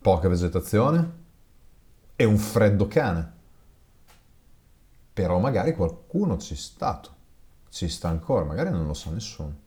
poca 0.00 0.26
vegetazione 0.26 1.16
e 2.16 2.24
un 2.24 2.38
freddo 2.38 2.88
cane. 2.88 3.32
Però 5.12 5.38
magari 5.38 5.74
qualcuno 5.74 6.38
ci 6.38 6.54
è 6.54 6.56
stato, 6.56 7.10
ci 7.68 7.88
sta 7.88 8.08
ancora, 8.08 8.44
magari 8.46 8.70
non 8.70 8.86
lo 8.86 8.94
sa 8.94 9.10
nessuno. 9.10 9.66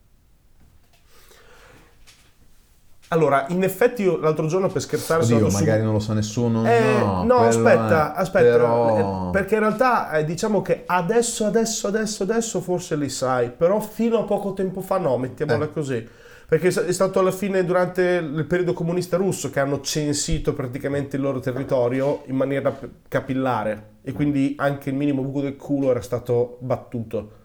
Allora, 3.13 3.45
in 3.50 3.62
effetti 3.63 4.04
io 4.04 4.17
l'altro 4.17 4.47
giorno 4.47 4.69
per 4.69 4.82
scherzare 4.82 5.24
sono 5.24 5.38
Oddio, 5.39 5.50
su- 5.50 5.58
magari 5.58 5.84
non 5.84 5.91
lo 5.91 6.00
sa 6.00 6.13
nessuno. 6.13 6.65
Eh, 6.65 6.80
no, 7.00 7.24
no, 7.26 7.36
aspetta, 7.39 8.13
è- 8.15 8.19
aspetta, 8.21 8.52
però- 8.52 9.28
eh, 9.28 9.32
perché 9.32 9.56
in 9.56 9.60
realtà 9.60 10.12
eh, 10.12 10.24
diciamo 10.24 10.62
che 10.62 10.84
adesso, 10.86 11.45
adesso, 11.45 11.88
adesso, 11.88 12.24
adesso 12.24 12.62
forse 12.62 12.95
li 12.95 13.10
sai, 13.10 13.52
però 13.52 13.82
fino 13.82 14.17
a 14.19 14.24
poco 14.24 14.54
tempo 14.54 14.80
fa 14.80 14.97
no, 14.97 15.17
mettiamola 15.17 15.65
Eh. 15.65 15.71
così. 15.74 16.08
Perché 16.47 16.67
è 16.67 16.91
stato 16.91 17.19
alla 17.19 17.32
fine 17.32 17.63
durante 17.65 18.02
il 18.02 18.45
periodo 18.45 18.74
comunista 18.74 19.15
russo 19.17 19.50
che 19.50 19.60
hanno 19.62 19.80
censito 19.82 20.54
praticamente 20.54 21.15
il 21.17 21.21
loro 21.21 21.39
territorio 21.39 22.24
in 22.28 22.36
maniera 22.36 22.78
capillare 23.08 23.89
e 24.04 24.12
quindi 24.12 24.56
anche 24.58 24.89
il 24.89 24.95
minimo 24.95 25.21
buco 25.21 25.41
del 25.41 25.56
culo 25.56 25.91
era 25.91 26.02
stato 26.02 26.58
battuto. 26.60 27.39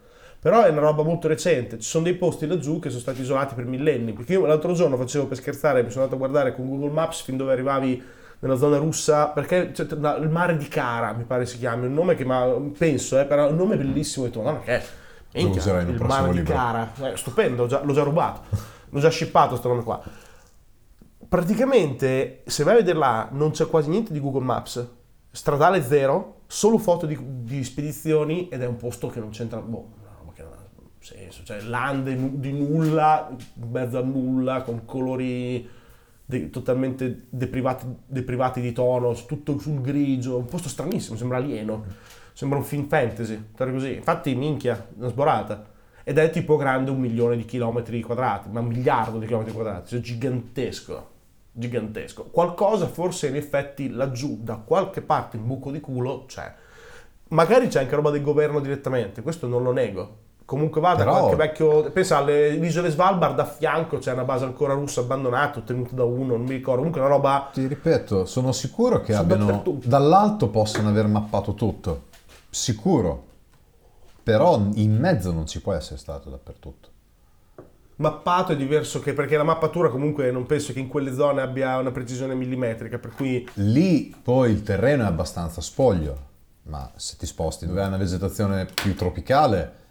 Però 0.47 0.63
è 0.63 0.69
una 0.69 0.79
roba 0.79 1.03
molto 1.03 1.27
recente, 1.27 1.77
ci 1.77 1.89
sono 1.89 2.05
dei 2.05 2.13
posti 2.13 2.47
laggiù 2.47 2.79
che 2.79 2.87
sono 2.87 3.01
stati 3.01 3.19
isolati 3.19 3.53
per 3.53 3.65
millenni, 3.65 4.13
perché 4.13 4.31
io 4.31 4.45
l'altro 4.45 4.71
giorno 4.71 4.95
facevo 4.95 5.25
per 5.27 5.35
scherzare, 5.35 5.83
mi 5.83 5.89
sono 5.89 6.05
andato 6.05 6.15
a 6.23 6.25
guardare 6.25 6.55
con 6.55 6.69
Google 6.69 6.89
Maps 6.91 7.19
fin 7.19 7.35
dove 7.35 7.51
arrivavi 7.51 8.01
nella 8.39 8.55
zona 8.55 8.77
russa, 8.77 9.27
perché 9.27 9.73
una- 9.91 10.15
il 10.15 10.29
mare 10.29 10.55
di 10.55 10.69
Kara, 10.69 11.11
mi 11.11 11.25
pare 11.25 11.45
si 11.45 11.57
chiami, 11.57 11.87
un 11.87 11.93
nome 11.93 12.15
che 12.15 12.23
ma 12.23 12.47
penso, 12.77 13.19
eh, 13.19 13.25
però 13.25 13.47
è 13.47 13.51
un 13.51 13.57
nome 13.57 13.75
bellissimo, 13.75 14.23
ho 14.23 14.27
detto, 14.29 14.41
ma 14.41 14.57
che 14.59 14.71
è? 15.33 15.41
Lo 15.41 15.49
userai 15.49 15.83
nel 15.83 15.95
il 15.95 16.01
mare 16.01 16.29
di 16.31 16.37
libro. 16.37 16.53
Kara, 16.53 16.91
Eh, 17.11 17.17
stupendo, 17.17 17.67
già- 17.67 17.83
l'ho 17.83 17.91
già 17.93 18.03
rubato, 18.03 18.39
l'ho 18.89 18.99
già 19.01 19.09
shippato 19.11 19.57
sto 19.57 19.67
nome 19.67 19.83
qua. 19.83 20.01
Praticamente, 21.27 22.43
se 22.45 22.63
vai 22.63 22.75
a 22.75 22.77
vedere 22.77 22.97
là, 22.97 23.27
non 23.33 23.51
c'è 23.51 23.67
quasi 23.67 23.89
niente 23.89 24.13
di 24.13 24.21
Google 24.21 24.45
Maps, 24.45 24.87
stradale 25.29 25.83
zero, 25.83 26.35
solo 26.47 26.77
foto 26.77 27.05
di, 27.05 27.17
di 27.43 27.61
spedizioni 27.65 28.47
ed 28.47 28.61
è 28.61 28.65
un 28.65 28.77
posto 28.77 29.09
che 29.09 29.19
non 29.19 29.31
c'entra, 29.31 29.59
boh, 29.59 29.89
una 29.99 30.09
roba 30.19 30.31
che 30.33 30.41
non 30.43 30.51
ha 30.53 30.55
senso, 30.99 31.43
cioè 31.43 31.61
lande 31.61 32.15
di 32.39 32.51
nulla, 32.51 33.29
in 33.29 33.69
mezzo 33.71 33.97
a 33.97 34.01
nulla, 34.01 34.61
con 34.61 34.85
colori 34.85 35.67
de- 36.25 36.49
totalmente 36.49 37.27
deprivati, 37.29 37.85
deprivati 38.05 38.61
di 38.61 38.73
tono, 38.73 39.13
tutto 39.13 39.57
sul 39.59 39.81
grigio, 39.81 40.37
un 40.37 40.45
posto 40.45 40.69
stranissimo, 40.69 41.17
sembra 41.17 41.37
alieno, 41.37 41.85
sembra 42.33 42.57
un 42.59 42.65
film 42.65 42.87
fantasy, 42.87 43.51
così. 43.55 43.95
Infatti, 43.95 44.35
minchia, 44.35 44.87
una 44.97 45.07
sborata. 45.07 45.75
Ed 46.03 46.17
è 46.17 46.29
tipo 46.29 46.55
grande 46.55 46.89
un 46.91 46.99
milione 46.99 47.35
di 47.35 47.43
chilometri 47.43 48.01
quadrati, 48.01 48.47
ma 48.49 48.61
un 48.61 48.67
miliardo 48.67 49.19
di 49.19 49.25
chilometri 49.25 49.53
quadrati, 49.53 49.89
cioè 49.89 49.99
gigantesco, 49.99 51.09
gigantesco. 51.51 52.25
Qualcosa 52.25 52.87
forse 52.87 53.27
in 53.27 53.35
effetti 53.35 53.89
laggiù, 53.89 54.37
da 54.41 54.55
qualche 54.55 55.01
parte, 55.01 55.35
in 55.35 55.45
buco 55.45 55.69
di 55.69 55.81
culo, 55.81 56.23
c'è. 56.25 56.53
Magari 57.29 57.67
c'è 57.67 57.81
anche 57.81 57.95
roba 57.95 58.09
del 58.09 58.21
governo 58.21 58.61
direttamente, 58.61 59.21
questo 59.21 59.47
non 59.47 59.63
lo 59.63 59.73
nego. 59.73 60.17
Comunque 60.47 60.79
vada, 60.79 61.03
Però- 61.03 61.19
qualche 61.19 61.35
vecchio... 61.35 61.91
Pensa 61.91 62.19
alle 62.19 62.51
isole 62.51 62.89
Svalbard, 62.89 63.37
a 63.37 63.43
fianco 63.43 63.97
c'è 63.97 64.13
una 64.13 64.23
base 64.23 64.45
ancora 64.45 64.73
russa 64.75 65.01
abbandonata, 65.01 65.59
tenuta 65.59 65.93
da 65.93 66.05
uno, 66.05 66.37
non 66.37 66.43
mi 66.45 66.51
ricordo. 66.53 66.77
Comunque 66.77 67.01
una 67.01 67.09
roba... 67.09 67.49
Ti 67.51 67.67
ripeto, 67.67 68.25
sono 68.25 68.53
sicuro 68.53 69.01
che 69.01 69.11
Sono 69.11 69.23
abbiano 69.23 69.63
dall'alto 69.83 70.47
possano 70.47 70.87
aver 70.87 71.07
mappato 71.07 71.53
tutto. 71.53 72.05
Sicuro. 72.49 73.25
però 74.23 74.57
in 74.75 74.97
mezzo 74.97 75.33
non 75.33 75.47
ci 75.47 75.59
può 75.61 75.73
essere 75.73 75.97
stato 75.97 76.29
dappertutto. 76.29 76.89
Mappato 77.97 78.53
è 78.53 78.55
diverso 78.55 79.01
che 79.01 79.13
perché 79.13 79.35
la 79.35 79.43
mappatura 79.43 79.89
comunque 79.89 80.31
non 80.31 80.45
penso 80.45 80.71
che 80.71 80.79
in 80.79 80.87
quelle 80.87 81.13
zone 81.13 81.41
abbia 81.41 81.77
una 81.77 81.91
precisione 81.91 82.35
millimetrica, 82.35 82.99
per 82.99 83.11
cui 83.11 83.45
Lì 83.55 84.15
poi 84.21 84.51
il 84.51 84.63
terreno 84.63 85.03
è 85.03 85.07
abbastanza 85.07 85.59
spoglio, 85.61 86.15
ma 86.63 86.89
se 86.95 87.17
ti 87.17 87.25
sposti 87.25 87.65
dove 87.65 87.81
hai 87.81 87.87
una 87.87 87.97
vegetazione 87.97 88.65
più 88.65 88.95
tropicale, 88.95 89.85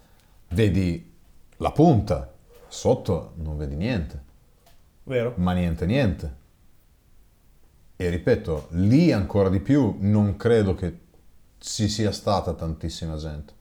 vedi 0.48 1.14
la 1.58 1.70
punta, 1.72 2.32
sotto 2.68 3.32
non 3.36 3.56
vedi 3.56 3.76
niente, 3.76 4.22
vero? 5.04 5.32
ma 5.36 5.52
niente 5.52 5.86
niente. 5.86 6.34
E 7.96 8.08
ripeto, 8.10 8.68
lì 8.72 9.10
ancora 9.10 9.48
di 9.48 9.60
più 9.60 9.96
non 10.00 10.36
credo 10.36 10.74
che 10.74 10.98
ci 11.58 11.88
sia 11.88 12.12
stata 12.12 12.52
tantissima 12.52 13.16
gente. 13.16 13.54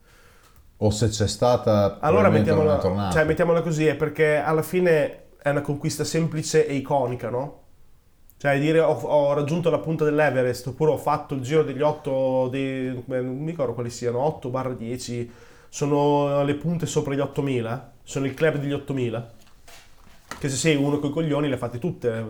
O 0.78 0.89
se 0.89 1.08
c'è 1.08 1.28
stata, 1.28 2.00
Allora 2.02 2.24
non 2.24 2.34
mettiamola, 2.34 2.78
tornata. 2.78 3.13
cioè, 3.13 3.24
mettiamola 3.24 3.62
così, 3.62 3.86
è 3.86 3.95
perché 3.95 4.36
alla 4.36 4.62
fine 4.62 5.28
è 5.41 5.50
una 5.50 5.62
conquista 5.62 6.04
semplice 6.04 6.67
e 6.67 6.74
iconica, 6.76 7.30
no? 7.30 7.62
Cioè 8.38 8.60
dire 8.60 8.82
ho, 8.82 8.91
ho 8.93 9.34
raggiunto 9.34 9.69
la 9.69 9.80
punta 9.80 10.04
dell'Everest 10.04 10.67
oppure 10.67 10.91
ho 10.91 10.98
fatto 10.98 11.34
il 11.34 11.41
giro 11.41 11.63
degli 11.63 11.82
8, 11.82 12.50
dei, 12.52 13.04
non 13.06 13.38
mi 13.38 13.52
ricordo 13.52 13.74
quali 13.74 13.89
siano, 13.89 14.19
8 14.19 14.50
barra 14.50 14.74
10, 14.74 15.32
sono 15.75 16.41
le 16.45 16.55
punte 16.55 16.85
sopra 16.85 17.13
gli 17.13 17.19
8000, 17.19 17.95
sono 18.01 18.25
il 18.27 18.33
club 18.33 18.59
degli 18.59 18.71
8000. 18.71 19.33
Che 20.39 20.47
se 20.47 20.55
sei 20.55 20.77
uno 20.77 20.99
coi 20.99 21.09
coglioni 21.09 21.49
le 21.49 21.55
ha 21.55 21.57
fatte 21.57 21.79
tutte. 21.79 22.25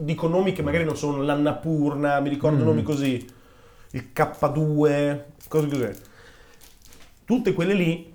Dico 0.00 0.28
nomi 0.28 0.52
che 0.52 0.60
magari 0.60 0.84
non 0.84 0.94
sono 0.94 1.22
l'Annapurna, 1.22 2.20
mi 2.20 2.28
ricordo 2.28 2.62
nomi 2.62 2.82
così, 2.82 3.26
il 3.92 4.10
K2, 4.14 5.22
cose 5.48 5.68
così. 5.68 5.88
Tutte 7.24 7.54
quelle 7.54 7.72
lì 7.72 8.12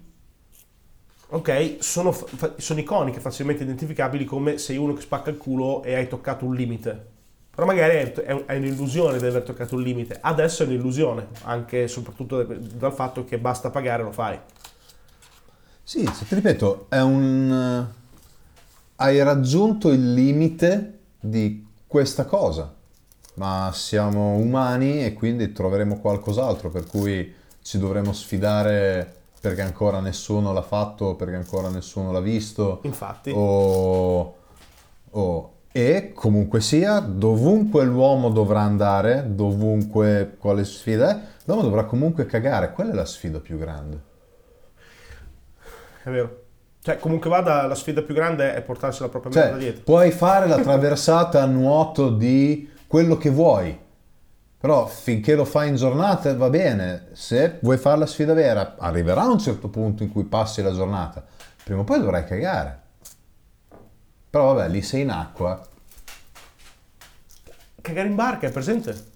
ok, 1.30 1.78
sono, 1.80 2.12
fa- 2.12 2.54
sono 2.58 2.80
iconiche, 2.80 3.20
facilmente 3.20 3.64
identificabili 3.64 4.24
come 4.24 4.60
sei 4.60 4.78
uno 4.78 4.94
che 4.94 5.02
spacca 5.02 5.32
il 5.32 5.38
culo 5.38 5.82
e 5.82 5.96
hai 5.96 6.08
toccato 6.08 6.46
un 6.46 6.54
limite. 6.54 7.08
Però 7.60 7.70
magari 7.70 8.14
è, 8.46 8.56
un'illusione 8.56 9.20
di 9.20 9.26
aver 9.26 9.42
toccato 9.44 9.76
un 9.76 9.82
limite. 9.82 10.18
Adesso 10.22 10.64
è 10.64 10.66
un'illusione, 10.66 11.28
anche 11.42 11.84
e 11.84 11.88
soprattutto 11.90 12.42
da- 12.42 12.56
dal 12.56 12.94
fatto 12.94 13.26
che 13.26 13.38
basta 13.38 13.70
pagare 13.70 14.02
lo 14.02 14.14
fai. 14.14 14.40
Sì, 15.84 16.10
se 16.14 16.26
ti 16.26 16.36
ripeto, 16.36 16.86
è 16.88 17.02
un... 17.02 17.90
eh, 17.92 17.98
Hai 18.96 19.22
raggiunto 19.24 19.90
il 19.92 20.14
limite 20.14 21.00
di 21.20 21.68
questa 21.86 22.24
cosa, 22.24 22.74
ma 23.34 23.72
siamo 23.74 24.36
umani 24.36 25.04
e 25.04 25.12
quindi 25.12 25.52
troveremo 25.52 26.00
qualcos'altro 26.00 26.70
per 26.70 26.86
cui 26.86 27.34
ci 27.62 27.78
dovremo 27.78 28.14
sfidare 28.14 29.16
perché 29.42 29.64
ancora 29.64 30.00
nessuno 30.00 30.54
l'ha 30.54 30.62
fatto, 30.62 31.16
perché 31.16 31.36
ancora 31.36 31.68
nessuno 31.68 32.14
l'ha 32.14 32.22
visto. 32.22 32.80
Infatti. 32.84 33.34
O, 33.36 34.36
o- 35.10 35.54
e 35.72 36.12
comunque 36.14 36.62
sia, 36.62 37.00
dovunque 37.00 37.84
l'uomo 37.86 38.30
dovrà 38.30 38.62
andare, 38.62 39.26
dovunque 39.28 40.36
quale 40.40 40.64
sfida 40.64 41.10
è, 41.12 41.20
l'uomo 41.46 41.62
dovrà 41.62 41.86
comunque 41.86 42.26
cagare. 42.26 42.72
Quella 42.72 42.92
è 42.92 42.96
la 42.96 43.06
sfida 43.06 43.40
più 43.40 43.58
grande. 43.58 44.02
È 46.04 46.10
vero. 46.10 46.44
Cioè, 46.82 46.98
comunque 46.98 47.30
vada, 47.30 47.68
la 47.68 47.76
sfida 47.76 48.02
più 48.02 48.16
grande 48.16 48.54
è 48.56 48.62
portarsi 48.62 49.02
la 49.02 49.10
propria 49.10 49.32
Cioè, 49.32 49.44
merda 49.44 49.58
dietro. 49.58 49.84
puoi 49.84 50.12
fare 50.12 50.48
la 50.48 50.60
traversata 50.60 51.42
a 51.42 51.46
nuoto 51.46 52.10
di 52.10 52.70
quello 52.88 53.18
che 53.18 53.30
vuoi, 53.30 53.78
però 54.58 54.88
finché 54.88 55.36
lo 55.36 55.46
fai 55.46 55.68
in 55.70 55.76
giornata 55.76 56.34
va 56.36 56.50
bene. 56.50 57.10
Se 57.12 57.60
vuoi 57.62 57.78
fare 57.78 58.00
la 58.00 58.06
sfida 58.06 58.34
vera, 58.34 58.76
arriverà 58.80 59.24
un 59.26 59.40
certo 59.40 59.68
punto 59.68 60.04
in 60.04 60.10
cui 60.12 60.24
passi 60.24 60.62
la 60.62 60.74
giornata. 60.74 61.24
Prima 61.64 61.82
o 61.82 61.84
poi 61.84 62.00
dovrai 62.00 62.24
cagare. 62.24 62.80
Però 64.30 64.54
vabbè, 64.54 64.70
lì 64.70 64.82
sei 64.82 65.02
in 65.02 65.10
acqua. 65.10 65.60
Cagare 67.82 68.08
in 68.08 68.16
barca, 68.16 68.48
è 68.48 68.52
presente? 68.52 69.08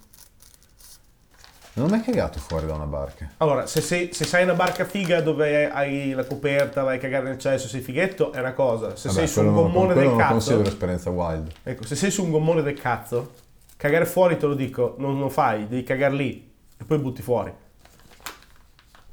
Non 1.76 1.88
ho 1.88 1.89
mai 1.89 2.02
cagato 2.02 2.39
fuori 2.39 2.67
da 2.67 2.73
una 2.76 2.86
barca. 2.86 3.32
Allora, 3.38 3.65
se 3.65 3.82
sei, 3.82 4.13
se 4.13 4.26
sei 4.26 4.43
in 4.43 4.49
una 4.49 4.58
barca 4.58 4.86
figa 4.86 5.21
dove 5.21 5.71
hai 5.71 6.12
la 6.13 6.23
coperta, 6.23 6.84
vai 6.84 6.97
a 6.97 6.99
cagare 6.99 7.26
nel 7.26 7.39
cesso, 7.39 7.67
sei 7.67 7.82
fighetto, 7.82 8.32
è 8.32 8.39
una 8.39 8.54
cosa. 8.54 8.95
Se 8.95 9.08
Vabbè, 9.08 9.19
sei 9.19 9.28
su 9.28 9.39
un 9.39 9.45
non- 9.47 9.56
gommone 9.56 9.93
quello 9.93 9.99
del 9.99 10.10
non 10.10 10.17
cazzo... 10.17 10.32
considero 10.34 10.67
esperienza 10.67 11.10
wild. 11.10 11.52
Ecco, 11.63 11.86
se 11.86 11.95
sei 11.95 12.12
su 12.12 12.23
un 12.23 12.32
gommone 12.32 12.62
del 12.62 12.80
cazzo, 12.80 13.34
cagare 13.76 14.06
fuori 14.06 14.38
te 14.38 14.45
lo 14.45 14.54
dico, 14.54 14.95
non 14.99 15.19
lo 15.19 15.30
fai, 15.30 15.67
devi 15.67 15.84
cagare 15.84 16.13
lì 16.13 16.52
e 16.78 16.84
poi 16.86 16.99
butti 16.99 17.21
fuori. 17.23 17.52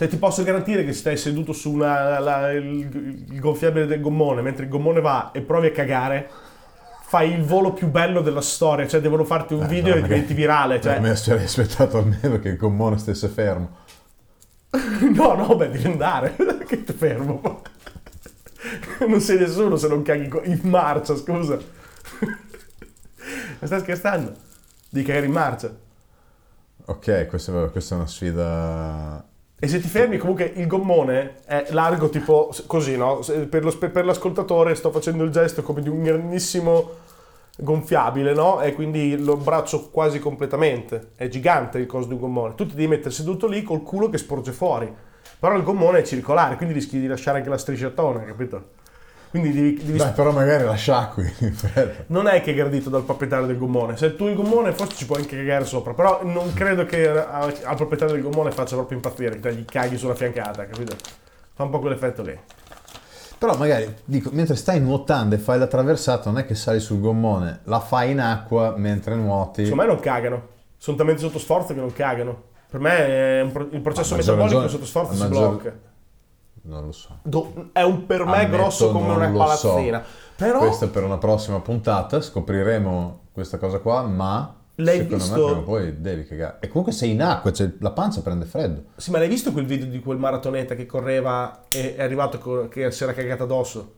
Cioè, 0.00 0.08
ti 0.08 0.16
posso 0.16 0.42
garantire 0.44 0.82
che 0.82 0.94
se 0.94 1.00
stai 1.00 1.18
seduto 1.18 1.52
su 1.52 1.72
una- 1.72 2.18
la- 2.20 2.52
il, 2.52 3.26
il 3.28 3.38
gonfiabile 3.38 3.84
del 3.84 4.00
gommone, 4.00 4.40
mentre 4.40 4.64
il 4.64 4.70
gommone 4.70 5.02
va 5.02 5.30
e 5.30 5.42
provi 5.42 5.66
a 5.66 5.72
cagare, 5.72 6.26
fai 7.02 7.34
il 7.34 7.44
volo 7.44 7.74
più 7.74 7.88
bello 7.88 8.22
della 8.22 8.40
storia, 8.40 8.86
cioè 8.86 9.02
devono 9.02 9.24
farti 9.24 9.52
un 9.52 9.66
video 9.66 9.92
no, 9.92 10.00
e 10.00 10.02
diventi 10.04 10.32
virale. 10.32 10.80
Cioè, 10.80 11.00
me 11.00 11.14
sarei 11.16 11.44
aspettato 11.44 11.98
almeno 11.98 12.38
che 12.38 12.48
il 12.48 12.56
gommone 12.56 12.96
stesse 12.96 13.28
fermo. 13.28 13.76
no, 15.14 15.34
no, 15.34 15.54
beh, 15.54 15.68
devi 15.68 15.84
andare, 15.86 16.34
che 16.66 16.82
ti 16.82 16.94
fermo. 16.94 17.60
Non 19.06 19.20
sei 19.20 19.38
nessuno 19.38 19.76
se 19.76 19.86
non 19.86 20.00
caghi 20.00 20.30
in 20.44 20.60
marcia, 20.62 21.14
scusa. 21.14 21.58
Ma 23.58 23.66
stai 23.66 23.80
scherzando? 23.80 24.32
Devi 24.88 25.04
cagare 25.04 25.26
in 25.26 25.32
marcia. 25.32 25.70
Ok, 26.86 27.26
questa, 27.26 27.52
questa 27.68 27.96
è 27.96 27.98
una 27.98 28.06
sfida 28.06 29.28
E 29.62 29.68
se 29.68 29.78
ti 29.78 29.88
fermi, 29.88 30.16
comunque 30.16 30.52
il 30.56 30.66
gommone 30.66 31.34
è 31.44 31.66
largo 31.70 32.08
tipo 32.08 32.50
così, 32.66 32.96
no? 32.96 33.20
Per, 33.48 33.62
lo- 33.62 33.76
per 33.76 34.04
l'ascoltatore 34.06 34.74
sto 34.74 34.90
facendo 34.90 35.22
il 35.22 35.30
gesto 35.30 35.62
come 35.62 35.82
di 35.82 35.90
un 35.90 36.02
grandissimo 36.02 36.90
gonfiabile, 37.58 38.32
no? 38.32 38.62
E 38.62 38.72
quindi 38.72 39.18
lo 39.18 39.36
braccio 39.36 39.90
quasi 39.90 40.18
completamente. 40.18 41.10
È 41.14 41.28
gigante 41.28 41.78
il 41.78 41.84
coso 41.84 42.08
di 42.08 42.14
un 42.14 42.20
gommone. 42.20 42.54
Tu 42.54 42.66
ti 42.66 42.74
devi 42.74 42.88
mettere 42.88 43.10
seduto 43.10 43.46
lì 43.46 43.62
col 43.62 43.82
culo 43.82 44.08
che 44.08 44.16
sporge 44.16 44.52
fuori. 44.52 44.90
Però 45.38 45.54
il 45.54 45.62
gommone 45.62 45.98
è 45.98 46.02
circolare, 46.04 46.56
quindi 46.56 46.74
rischi 46.74 46.98
di 46.98 47.06
lasciare 47.06 47.38
anche 47.38 47.50
la 47.50 47.58
strisciatona, 47.58 48.24
capito? 48.24 48.78
Quindi 49.30 49.52
devi, 49.52 49.74
devi 49.84 49.96
Dai, 49.98 50.12
però 50.12 50.32
magari 50.32 50.64
la 50.64 50.74
fretta. 50.76 52.04
non 52.08 52.26
è 52.26 52.40
che 52.42 52.50
è 52.50 52.54
gradito 52.54 52.90
dal 52.90 53.04
proprietario 53.04 53.46
del 53.46 53.58
gommone. 53.58 53.96
Se 53.96 54.16
tu 54.16 54.26
il 54.26 54.34
gommone 54.34 54.72
forse 54.72 54.96
ci 54.96 55.06
puoi 55.06 55.20
anche 55.20 55.36
cagare 55.36 55.64
sopra, 55.64 55.94
però 55.94 56.20
non 56.24 56.52
credo 56.52 56.84
che 56.84 57.08
al 57.08 57.76
proprietario 57.76 58.14
del 58.14 58.22
gommone 58.24 58.50
faccia 58.50 58.74
proprio 58.74 58.96
impazzire, 58.96 59.38
che 59.38 59.54
gli 59.54 59.64
caghi 59.64 59.96
sulla 59.96 60.16
fiancata, 60.16 60.66
capito? 60.66 60.96
Fa 61.54 61.62
un 61.62 61.70
po' 61.70 61.78
quell'effetto 61.78 62.22
lì. 62.22 62.36
Però 63.38 63.56
magari, 63.56 63.94
dico, 64.04 64.30
mentre 64.32 64.56
stai 64.56 64.80
nuotando 64.80 65.34
e 65.34 65.38
fai 65.38 65.58
la 65.58 65.66
traversata, 65.66 66.28
non 66.28 66.40
è 66.40 66.44
che 66.44 66.54
sali 66.54 66.80
sul 66.80 67.00
gommone, 67.00 67.60
la 67.64 67.80
fai 67.80 68.10
in 68.10 68.20
acqua 68.20 68.74
mentre 68.76 69.14
nuoti. 69.14 69.62
Secondo 69.64 69.84
me 69.84 69.88
non 69.92 70.00
cagano. 70.00 70.42
Sono 70.76 70.96
talmente 70.96 71.22
sotto 71.22 71.38
sforzo 71.38 71.72
che 71.72 71.80
non 71.80 71.92
cagano. 71.92 72.42
Per 72.68 72.80
me 72.80 73.48
pro- 73.52 73.68
il 73.70 73.80
processo 73.80 74.14
metabolico 74.16 74.44
ragione- 74.46 74.68
sotto 74.68 74.84
sforzo 74.86 75.14
si 75.14 75.18
maggior- 75.22 75.48
blocca. 75.60 75.76
Non 76.62 76.84
lo 76.86 76.92
so. 76.92 77.18
Do- 77.22 77.70
è 77.72 77.82
un 77.82 78.04
per 78.06 78.24
me 78.24 78.44
Ammetto, 78.44 78.50
grosso 78.56 78.92
come 78.92 79.12
una 79.14 79.28
lo 79.28 79.46
so. 79.56 79.68
palazzina. 79.68 80.04
Però 80.36 80.58
Questo 80.58 80.84
è 80.86 80.88
per 80.88 81.04
una 81.04 81.18
prossima 81.18 81.60
puntata, 81.60 82.20
scopriremo 82.20 83.20
questa 83.32 83.58
cosa 83.58 83.78
qua, 83.78 84.02
ma 84.02 84.54
L'hai 84.76 84.98
secondo 84.98 85.16
visto? 85.24 85.54
me 85.56 85.62
poi 85.62 86.00
devi 86.00 86.24
cagare. 86.26 86.58
E 86.60 86.68
comunque 86.68 86.92
sei 86.92 87.10
in 87.10 87.22
acqua, 87.22 87.52
cioè 87.52 87.72
la 87.80 87.90
pancia 87.90 88.20
prende 88.22 88.44
freddo. 88.46 88.84
Sì, 88.96 89.10
ma 89.10 89.18
l'hai 89.18 89.28
visto 89.28 89.52
quel 89.52 89.66
video 89.66 89.86
di 89.86 90.00
quel 90.00 90.18
maratoneta 90.18 90.74
che 90.74 90.86
correva 90.86 91.64
e 91.70 91.96
è 91.96 92.02
arrivato 92.02 92.38
co- 92.38 92.68
che 92.68 92.90
si 92.90 93.02
era 93.02 93.12
cagata 93.12 93.44
addosso? 93.44 93.94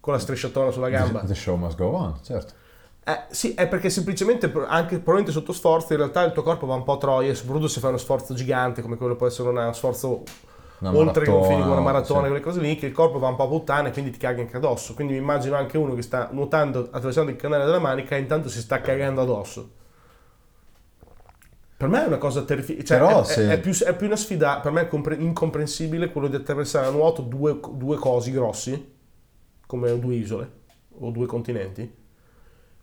Con 0.00 0.12
la 0.14 0.18
strisciatona 0.18 0.70
sulla 0.72 0.88
gamba. 0.88 1.20
The 1.20 1.34
show 1.34 1.56
must 1.56 1.76
go 1.76 1.86
on, 1.90 2.18
certo. 2.22 2.54
Eh, 3.04 3.24
sì, 3.30 3.54
è 3.54 3.68
perché 3.68 3.90
semplicemente, 3.90 4.46
anche 4.66 4.96
probabilmente 4.96 5.32
sotto 5.32 5.52
sforzo, 5.52 5.92
in 5.92 5.98
realtà 5.98 6.22
il 6.24 6.32
tuo 6.32 6.42
corpo 6.42 6.66
va 6.66 6.74
un 6.74 6.82
po' 6.84 6.92
a 6.94 6.98
troia, 6.98 7.34
soprattutto 7.34 7.68
se 7.68 7.78
fai 7.80 7.90
uno 7.90 7.98
sforzo 7.98 8.34
gigante 8.34 8.82
come 8.82 8.96
quello 8.96 9.14
può 9.16 9.26
essere 9.28 9.48
uno 9.48 9.72
sforzo 9.72 10.22
Una 10.82 10.92
oltre 10.98 11.24
i 11.24 11.28
confini 11.28 11.60
come 11.62 11.72
una 11.72 11.80
maratona, 11.80 12.22
sì. 12.22 12.26
quelle 12.28 12.40
cose 12.42 12.60
lì, 12.60 12.76
che 12.76 12.86
il 12.86 12.92
corpo 12.92 13.18
va 13.18 13.28
un 13.28 13.36
po' 13.36 13.44
a 13.44 13.48
puttane 13.48 13.88
e 13.88 13.92
quindi 13.92 14.10
ti 14.10 14.18
caga 14.18 14.40
anche 14.42 14.56
addosso. 14.56 14.94
Quindi 14.94 15.14
mi 15.14 15.18
immagino 15.20 15.56
anche 15.56 15.78
uno 15.78 15.94
che 15.94 16.02
sta 16.02 16.28
nuotando 16.32 16.80
attraversando 16.90 17.30
il 17.30 17.36
canale 17.36 17.64
della 17.64 17.78
manica 17.78 18.16
e 18.16 18.20
intanto 18.20 18.48
si 18.48 18.60
sta 18.60 18.80
cagando 18.80 19.20
addosso. 19.22 19.70
Per 21.76 21.88
me 21.90 22.04
è 22.04 22.06
una 22.06 22.18
cosa 22.18 22.42
terrificante. 22.44 22.86
Cioè, 22.86 22.98
Però 22.98 23.20
è, 23.22 23.24
se- 23.24 23.46
è- 23.48 23.48
è 23.54 23.60
più, 23.60 23.72
è 23.72 23.96
più 23.96 24.06
una 24.06 24.16
sfida, 24.16 24.60
per 24.60 24.70
me 24.70 24.82
è 24.82 24.88
compre- 24.88 25.16
incomprensibile 25.16 26.10
quello 26.12 26.28
di 26.28 26.36
attraversare 26.36 26.86
a 26.86 26.90
nuoto 26.90 27.22
due, 27.22 27.58
due 27.72 27.96
cosi 27.96 28.30
grossi, 28.30 28.94
come 29.66 29.98
due 29.98 30.14
isole 30.14 30.50
o 31.00 31.10
due 31.10 31.26
continenti, 31.26 31.92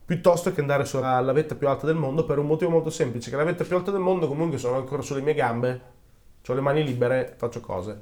piuttosto 0.06 0.52
che 0.52 0.60
andare 0.62 0.86
sulla 0.86 1.20
la 1.22 1.32
vetta 1.32 1.56
più 1.56 1.68
alta 1.70 1.86
del 1.86 1.96
mondo 1.96 2.26
per 2.26 2.40
un 2.40 2.48
motivo 2.48 2.72
molto 2.72 2.90
semplice, 2.90 3.30
che 3.30 3.36
la 3.38 3.44
vetta 3.44 3.64
più 3.64 3.76
alta 3.78 3.92
del 3.92 4.02
mondo 4.02 4.28
comunque 4.28 4.58
sono 4.58 4.78
ancora 4.78 5.02
sulle 5.02 5.22
mie 5.22 5.34
gambe, 5.34 5.82
ho 6.48 6.54
le 6.54 6.62
mani 6.62 6.84
libere, 6.84 7.36
faccio 7.38 7.60
cose. 7.60 8.02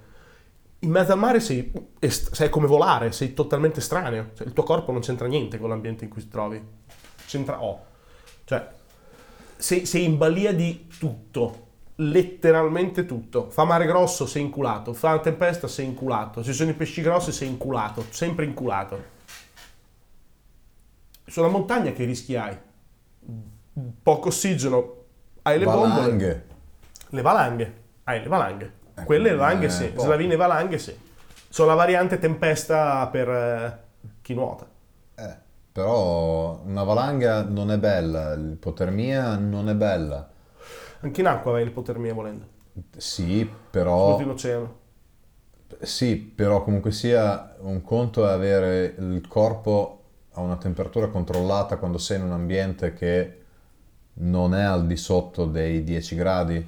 In 0.80 0.92
mezzo 0.92 1.12
al 1.12 1.18
mare 1.18 1.40
sei, 1.40 1.72
sei 2.00 2.50
come 2.50 2.68
volare, 2.68 3.12
sei 3.12 3.34
totalmente 3.34 3.80
estraneo, 3.80 4.30
Cioè, 4.36 4.46
il 4.46 4.54
tuo 4.54 4.64
corpo 4.64 4.92
non 4.92 5.02
c'entra 5.02 5.28
niente 5.28 5.58
con 5.58 5.70
l'ambiente 5.70 6.04
in 6.04 6.10
cui 6.10 6.22
ti 6.22 6.30
trovi, 6.30 6.62
c'entra 7.26 7.64
O. 7.64 7.86
Cioè, 8.44 8.68
sei, 9.58 9.86
sei 9.86 10.06
in 10.06 10.18
balia 10.18 10.54
di 10.54 10.88
tutto, 11.00 11.66
letteralmente 11.96 13.06
tutto. 13.06 13.50
Fa 13.50 13.64
mare 13.64 13.86
grosso, 13.86 14.26
sei 14.26 14.44
inculato. 14.44 14.94
Fa 14.94 15.10
una 15.10 15.20
tempesta, 15.20 15.68
sei 15.68 15.86
inculato. 15.86 16.44
Se 16.44 16.52
ci 16.52 16.58
sono 16.58 16.70
i 16.70 16.74
pesci 16.74 17.02
grossi, 17.02 17.32
sei 17.32 17.48
inculato. 17.48 18.06
Sempre 18.10 18.46
inculato. 18.46 19.16
Sulla 21.26 21.50
montagna 21.50 21.92
che 21.92 22.06
rischi 22.06 22.36
hai? 22.36 22.58
Poco 24.02 24.30
ossigeno, 24.30 24.96
hai 25.42 25.60
le 25.60 25.66
bombole. 25.66 25.90
Valanghe. 25.90 26.46
Le 27.10 27.22
valanghe. 27.22 27.86
Hai 28.08 28.22
le 28.22 28.28
valanghe. 28.30 28.74
Ecco, 28.94 29.04
Quelle 29.06 29.36
valanghe 29.36 29.66
eh, 29.66 29.70
sì. 29.70 29.88
poco. 29.88 30.04
Slavine 30.04 30.38
valanghe 30.38 30.78
sì. 30.78 30.98
Sono 31.50 31.68
la 31.70 31.76
variante 31.76 32.18
tempesta 32.20 33.06
per 33.08 33.28
eh, 33.30 33.78
chi 34.22 34.34
nuota. 34.34 34.66
Eh, 35.16 35.36
però 35.74 36.62
una 36.64 36.84
valanga 36.84 37.44
non 37.44 37.70
è 37.70 37.78
bella, 37.78 38.34
l'ipotermia 38.36 39.36
non 39.36 39.68
è 39.68 39.76
bella. 39.76 40.30
Anche 41.02 41.20
in 41.22 41.28
acqua 41.28 41.52
vai 41.52 41.66
l'ipotermia 41.66 42.14
volendo. 42.14 42.46
Sì, 42.96 43.40
Soprattutto 43.40 43.70
però, 43.72 44.20
in 44.22 44.30
oceano. 44.30 44.80
sì, 45.80 46.16
però 46.18 46.64
comunque 46.64 46.92
sia 46.92 47.56
un 47.60 47.82
conto 47.82 48.26
è 48.28 48.32
avere 48.32 48.96
il 48.98 49.28
corpo 49.28 50.04
a 50.32 50.42
una 50.42 50.56
temperatura 50.58 51.08
controllata 51.08 51.78
quando 51.78 51.98
sei 51.98 52.20
in 52.20 52.24
un 52.26 52.32
ambiente 52.32 52.94
che 52.94 53.42
non 54.20 54.56
è 54.56 54.64
al 54.64 54.86
di 54.88 54.96
sotto 54.98 55.46
dei 55.46 55.84
10 55.84 56.16
gradi, 56.16 56.68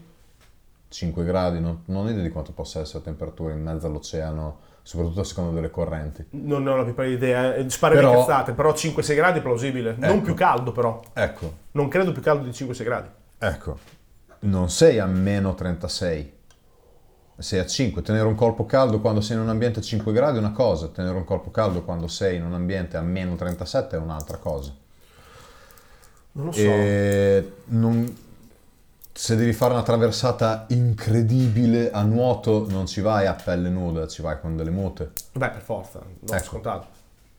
5 0.89 1.23
gradi, 1.23 1.60
non, 1.60 1.84
non 1.86 2.06
ho 2.06 2.10
idea 2.10 2.23
di 2.23 2.30
quanto 2.30 2.52
possa 2.52 2.80
essere 2.82 2.99
la 2.99 3.06
temperatura 3.06 3.54
in 3.54 3.62
mezzo 3.62 3.88
all'oceano, 3.88 4.60
soprattutto 4.82 5.21
a 5.21 5.23
seconda 5.23 5.52
delle 5.54 5.69
correnti. 5.69 6.25
Non 6.32 6.63
ne 6.63 6.69
ho 6.71 6.75
la 6.78 6.84
più 6.84 6.93
pallida 6.95 7.15
idea. 7.25 7.56
eh, 7.56 7.69
Spari 7.69 7.95
Però- 7.95 8.12
cazzate, 8.19 8.54
però 8.54 8.71
5-6 8.73 9.15
gradi 9.15 9.39
è 9.39 9.41
plausibile. 9.41 9.95
Non 9.97 10.10
Ecco. 10.10 10.21
più 10.21 10.34
caldo 10.34 10.71
però. 10.71 10.99
Ecco, 11.13 11.54
Non 11.73 11.88
credo 11.88 12.12
più 12.12 12.21
caldo 12.21 12.43
di 12.43 12.52
5-6 12.52 12.84
gradi. 12.84 13.08
Ecco, 13.38 13.78
non 14.41 14.69
sei 14.69 14.97
a 14.99 15.06
meno 15.06 15.54
36, 15.54 16.34
sei 17.38 17.60
a 17.60 17.65
5. 17.67 18.02
Tenere 18.02 18.25
un 18.25 18.36
corpo 18.36 18.65
caldo 18.65 18.99
quando 18.99 19.21
sei 19.21 19.36
in 19.38 19.43
un 19.43 19.49
ambiente 19.49 19.80
a 19.80 19.82
5 19.84 20.12
gradi 20.12 20.38
è 20.38 20.39
una 20.39 20.52
cosa, 20.54 20.88
tenere 20.88 21.15
un 21.15 21.23
corpo 21.23 21.52
caldo 21.52 21.84
quando 21.84 22.08
sei 22.08 22.38
in 22.38 22.43
un 22.45 22.54
ambiente 22.54 22.97
a 22.97 23.02
meno 23.02 23.36
37 23.36 23.95
è 23.95 23.99
un'altra 23.99 24.38
cosa. 24.38 24.73
Non 26.32 26.45
lo 26.47 26.52
so. 26.52 26.60
E 26.62 27.52
non- 27.65 28.17
se 29.19 29.36
devi 29.36 29.51
fare 29.51 29.73
una 29.73 29.84
traversata 29.84 30.63
incredibile 30.69 31.91
a 31.91 32.03
nuoto, 32.03 32.65
non 32.69 32.88
ci 32.88 33.01
vai 33.01 33.25
a 33.25 33.34
pelle 33.34 33.67
nuda, 33.67 34.08
ci 34.08 34.21
vai 34.21 34.39
con 34.39 34.55
delle 34.55 34.69
mute. 34.69 35.12
Beh, 35.34 35.49
per 35.49 35.60
forza, 35.62 35.99
non 35.99 36.38
Ecco. 36.38 36.45
scontato. 36.45 36.88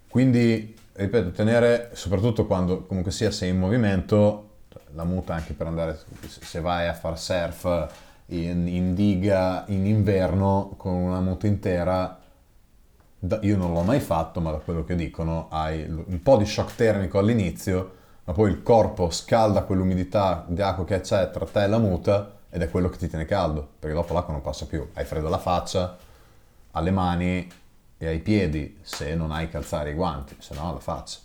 Quindi, 0.06 0.76
ripeto, 0.92 1.30
tenere, 1.30 1.88
soprattutto 1.94 2.44
quando 2.44 2.84
comunque 2.84 3.10
sia 3.12 3.30
sei 3.30 3.48
in 3.48 3.58
movimento, 3.58 4.48
la 4.92 5.04
muta 5.04 5.32
anche 5.32 5.54
per 5.54 5.68
andare, 5.68 5.98
se 6.28 6.60
vai 6.60 6.86
a 6.86 6.92
far 6.92 7.18
surf 7.18 7.86
in, 8.26 8.68
in 8.68 8.94
diga 8.94 9.64
in 9.68 9.86
inverno 9.86 10.74
con 10.76 10.92
una 10.92 11.20
muta 11.20 11.46
intera, 11.46 12.20
io 13.40 13.56
non 13.56 13.72
l'ho 13.72 13.82
mai 13.84 14.00
fatto, 14.00 14.42
ma 14.42 14.50
da 14.50 14.58
quello 14.58 14.84
che 14.84 14.94
dicono 14.94 15.48
hai 15.48 15.82
un 15.88 16.20
po' 16.22 16.36
di 16.36 16.44
shock 16.44 16.74
termico 16.74 17.18
all'inizio, 17.18 17.99
ma 18.30 18.36
poi 18.36 18.50
il 18.52 18.62
corpo 18.62 19.10
scalda 19.10 19.64
quell'umidità 19.64 20.44
di 20.46 20.62
acqua 20.62 20.84
che 20.84 21.00
c'è 21.00 21.32
tra 21.32 21.44
te 21.46 21.64
e 21.64 21.66
la 21.66 21.78
muta 21.78 22.36
ed 22.48 22.62
è 22.62 22.70
quello 22.70 22.88
che 22.88 22.96
ti 22.96 23.08
tiene 23.08 23.24
caldo, 23.24 23.66
perché 23.76 23.92
dopo 23.92 24.14
l'acqua 24.14 24.32
non 24.32 24.40
passa 24.40 24.66
più, 24.66 24.88
hai 24.94 25.04
freddo 25.04 25.26
alla 25.26 25.40
faccia, 25.40 25.98
alle 26.70 26.92
mani 26.92 27.50
e 27.98 28.06
ai 28.06 28.20
piedi 28.20 28.78
se 28.82 29.16
non 29.16 29.32
hai 29.32 29.48
calzare 29.48 29.90
i 29.90 29.94
guanti, 29.94 30.36
se 30.38 30.54
no 30.54 30.68
alla 30.68 30.78
faccia. 30.78 31.18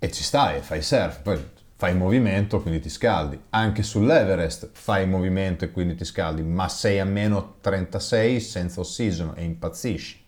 E 0.00 0.10
ci 0.10 0.24
stai, 0.24 0.60
fai 0.60 0.82
surf, 0.82 1.20
poi 1.20 1.50
fai 1.76 1.94
movimento, 1.94 2.60
quindi 2.60 2.80
ti 2.80 2.88
scaldi. 2.88 3.40
Anche 3.50 3.84
sull'Everest 3.84 4.70
fai 4.72 5.06
movimento 5.06 5.64
e 5.64 5.70
quindi 5.70 5.94
ti 5.94 6.04
scaldi, 6.04 6.42
ma 6.42 6.68
sei 6.68 6.98
a 6.98 7.04
meno 7.04 7.58
36 7.60 8.40
senza 8.40 8.80
ossigeno 8.80 9.36
e 9.36 9.44
impazzisci, 9.44 10.20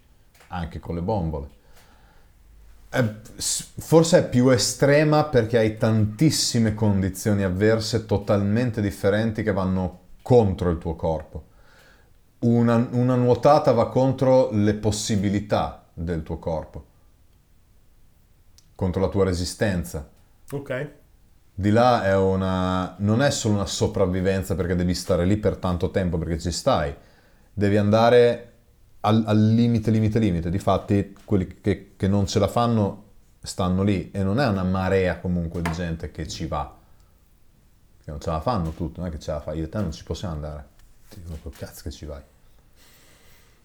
anche 0.49 0.79
con 0.79 0.95
le 0.95 1.03
bombole. 1.03 1.54
Forse 3.37 4.19
è 4.19 4.29
più 4.29 4.49
estrema 4.51 5.25
perché 5.25 5.59
hai 5.59 5.77
tantissime 5.77 6.75
condizioni 6.75 7.43
avverse 7.43 8.07
totalmente 8.07 8.81
differenti 8.81 9.43
che 9.43 9.53
vanno 9.53 10.01
contro 10.23 10.71
il 10.71 10.79
tuo 10.79 10.95
corpo. 10.95 11.45
Una, 12.41 12.89
una 12.93 13.17
nuotata 13.17 13.73
va 13.73 13.89
contro 13.89 14.51
le 14.53 14.75
possibilità 14.75 15.87
del 15.93 16.23
tuo 16.23 16.39
corpo, 16.39 16.85
contro 18.75 19.01
la 19.01 19.09
tua 19.09 19.25
resistenza. 19.25 20.09
Ok. 20.51 20.91
Di 21.55 21.71
là 21.71 22.05
è 22.05 22.17
una, 22.17 22.97
non 22.99 23.23
è 23.23 23.31
solo 23.31 23.55
una 23.55 23.67
sopravvivenza 23.67 24.55
perché 24.55 24.75
devi 24.75 24.95
stare 24.95 25.25
lì 25.25 25.37
per 25.37 25.57
tanto 25.57 25.91
tempo, 25.91 26.19
perché 26.19 26.39
ci 26.39 26.51
stai, 26.51 26.95
devi 27.53 27.77
andare 27.77 28.54
al, 29.05 29.23
al 29.27 29.55
limite, 29.55 29.91
limite, 29.91 30.19
limite. 30.19 30.51
Difatti, 30.51 31.15
quelli 31.25 31.61
che, 31.61 31.93
che 31.97 32.09
non 32.09 32.27
ce 32.27 32.39
la 32.39 32.49
fanno 32.49 33.03
stanno 33.43 33.83
lì 33.83 34.11
e 34.11 34.23
non 34.23 34.41
è 34.41 34.47
una 34.47 34.65
marea 34.65 35.19
comunque 35.19 35.61
di 35.61 35.71
gente 35.73 36.11
che 36.11 36.27
ci 36.27 36.47
va, 36.47 36.75
che 38.03 38.11
non 38.11 38.21
ce 38.21 38.31
la 38.31 38.41
fanno 38.41 38.71
tutti, 38.71 39.01
non 39.01 39.09
è 39.09 39.13
che 39.13 39.19
ce 39.19 39.33
la 39.33 39.41
fai, 39.41 39.59
io 39.59 39.65
e 39.65 39.69
te 39.69 39.81
non 39.81 39.93
ci 39.93 40.03
possiamo 40.03 40.35
andare. 40.35 40.67
Ti 41.11 41.21
dico, 41.23 41.53
cazzo 41.57 41.83
che 41.83 41.91
ci 41.91 42.07
vai. 42.07 42.23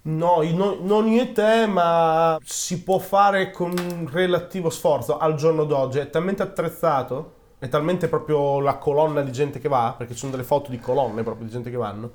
No, 0.02 0.41
no- 0.41 0.78
non 0.82 1.08
io 1.08 1.21
e 1.21 1.32
te, 1.32 1.65
ma 1.67 2.38
si 2.43 2.84
può 2.84 2.99
fare 2.99 3.52
con 3.52 3.73
un 3.78 4.08
relativo 4.10 4.69
sforzo 4.69 5.17
al 5.17 5.36
giorno 5.36 5.63
d'oggi. 5.63 5.99
È 5.99 6.10
talmente 6.10 6.43
attrezzato, 6.43 7.34
è 7.60 7.67
talmente 7.69 8.08
proprio 8.08 8.60
la 8.60 8.78
colonna 8.78 9.21
di 9.21 9.32
gente 9.32 9.60
che 9.60 9.67
va, 9.69 9.93
perché 9.97 10.13
ci 10.13 10.19
sono 10.19 10.32
delle 10.32 10.43
foto 10.43 10.71
di 10.71 10.80
colonne 10.80 11.23
proprio 11.23 11.45
di 11.45 11.52
gente 11.52 11.69
che 11.69 11.78
vanno, 11.78 12.12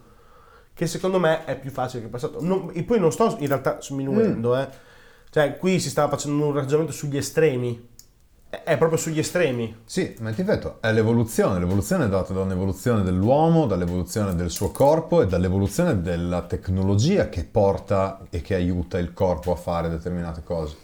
che 0.75 0.87
secondo 0.87 1.19
me 1.19 1.45
è 1.45 1.59
più 1.59 1.71
facile 1.71 2.01
che 2.01 2.07
il 2.07 2.11
passato. 2.11 2.43
Non- 2.43 2.71
e 2.75 2.83
poi 2.83 2.99
non 2.99 3.13
sto 3.13 3.37
in 3.39 3.47
realtà 3.47 3.81
sminuendo, 3.81 4.57
eh. 4.57 4.69
Cioè, 5.31 5.57
qui 5.57 5.81
si 5.81 5.89
stava 5.89 6.11
facendo 6.11 6.47
un 6.47 6.53
ragionamento 6.53 6.93
sugli 6.93 7.17
estremi. 7.17 7.89
È, 8.49 8.63
è 8.65 8.77
proprio 8.77 8.99
sugli 8.99 9.19
estremi. 9.19 9.83
Sì, 9.85 10.15
ma 10.21 10.31
ti 10.31 10.43
ripeto, 10.43 10.79
è 10.81 10.93
l'evoluzione. 10.93 11.59
L'evoluzione 11.59 12.05
è 12.05 12.09
data 12.09 12.33
da 12.33 12.41
un'evoluzione 12.43 13.03
dell'uomo, 13.03 13.67
dall'evoluzione 13.67 14.35
del 14.35 14.51
suo 14.51 14.71
corpo 14.71 15.23
e 15.23 15.27
dall'evoluzione 15.27 16.01
della 16.03 16.43
tecnologia 16.43 17.29
che 17.29 17.45
porta 17.45 18.21
e 18.31 18.43
che 18.43 18.55
aiuta 18.55 18.99
il 18.99 19.13
corpo 19.13 19.53
a 19.53 19.57
fare 19.57 19.89
determinate 19.89 20.43
cose. 20.45 20.84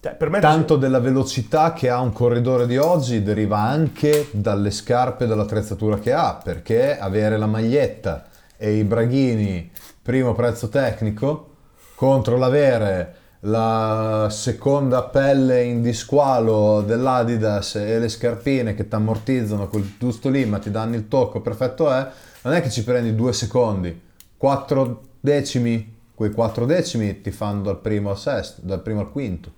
Cioè, 0.00 0.16
Tanto 0.38 0.76
della 0.76 1.00
velocità 1.00 1.72
che 1.72 1.90
ha 1.90 1.98
un 1.98 2.12
corridore 2.12 2.68
di 2.68 2.76
oggi 2.76 3.20
deriva 3.20 3.58
anche 3.58 4.28
dalle 4.30 4.70
scarpe 4.70 5.24
e 5.24 5.26
dall'attrezzatura 5.26 5.98
che 5.98 6.12
ha, 6.12 6.36
perché 6.36 6.96
avere 6.96 7.36
la 7.36 7.46
maglietta 7.46 8.28
e 8.56 8.74
i 8.76 8.84
braghini 8.84 9.68
primo 10.00 10.34
prezzo 10.34 10.68
tecnico 10.68 11.48
contro 11.96 12.36
l'avere 12.36 13.16
la 13.40 14.28
seconda 14.30 15.02
pelle 15.02 15.64
in 15.64 15.82
disqualo 15.82 16.80
dell'Adidas 16.82 17.74
e 17.74 17.98
le 17.98 18.08
scarpine 18.08 18.74
che 18.74 18.86
ti 18.86 18.94
ammortizzano 18.94 19.66
quel 19.66 19.94
giusto 19.98 20.28
lì 20.28 20.44
ma 20.44 20.60
ti 20.60 20.70
danno 20.70 20.94
il 20.94 21.08
tocco 21.08 21.40
perfetto 21.40 21.90
è, 21.90 22.08
non 22.42 22.54
è 22.54 22.62
che 22.62 22.70
ci 22.70 22.84
prendi 22.84 23.16
due 23.16 23.32
secondi, 23.32 24.00
quattro 24.36 25.06
decimi, 25.18 25.96
quei 26.14 26.30
quattro 26.30 26.66
decimi 26.66 27.20
ti 27.20 27.32
fanno 27.32 27.62
dal 27.62 27.80
primo 27.80 28.10
al 28.10 28.18
sesto, 28.18 28.60
dal 28.62 28.80
primo 28.80 29.00
al 29.00 29.10
quinto 29.10 29.56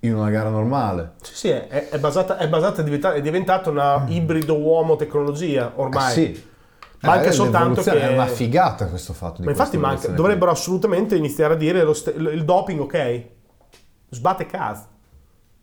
in 0.00 0.14
una 0.14 0.30
gara 0.30 0.50
normale. 0.50 1.14
Sì, 1.22 1.34
sì, 1.34 1.48
è, 1.48 1.88
è 1.88 1.98
basata, 1.98 2.36
è 2.36 2.48
basata, 2.48 2.80
è 2.80 2.84
diventata, 2.84 3.14
è 3.14 3.20
diventata 3.20 3.70
una 3.70 4.04
ibrido 4.08 4.56
uomo-tecnologia 4.56 5.72
ormai. 5.74 6.10
Eh 6.10 6.12
sì. 6.12 6.46
Manca 7.00 7.28
Eh, 7.28 7.32
soltanto 7.32 7.82
che... 7.82 8.00
È 8.00 8.12
una 8.12 8.26
figata 8.26 8.88
questo 8.88 9.12
fatto 9.12 9.42
Ma 9.44 9.50
infatti 9.50 9.76
manca, 9.76 10.08
dovrebbero 10.08 10.50
assolutamente 10.50 11.14
iniziare 11.14 11.54
a 11.54 11.56
dire 11.56 11.82
lo 11.84 11.92
ste- 11.92 12.10
il 12.10 12.44
doping 12.44 12.80
ok, 12.80 13.26
sbatte 14.08 14.46
cazzo. 14.46 14.86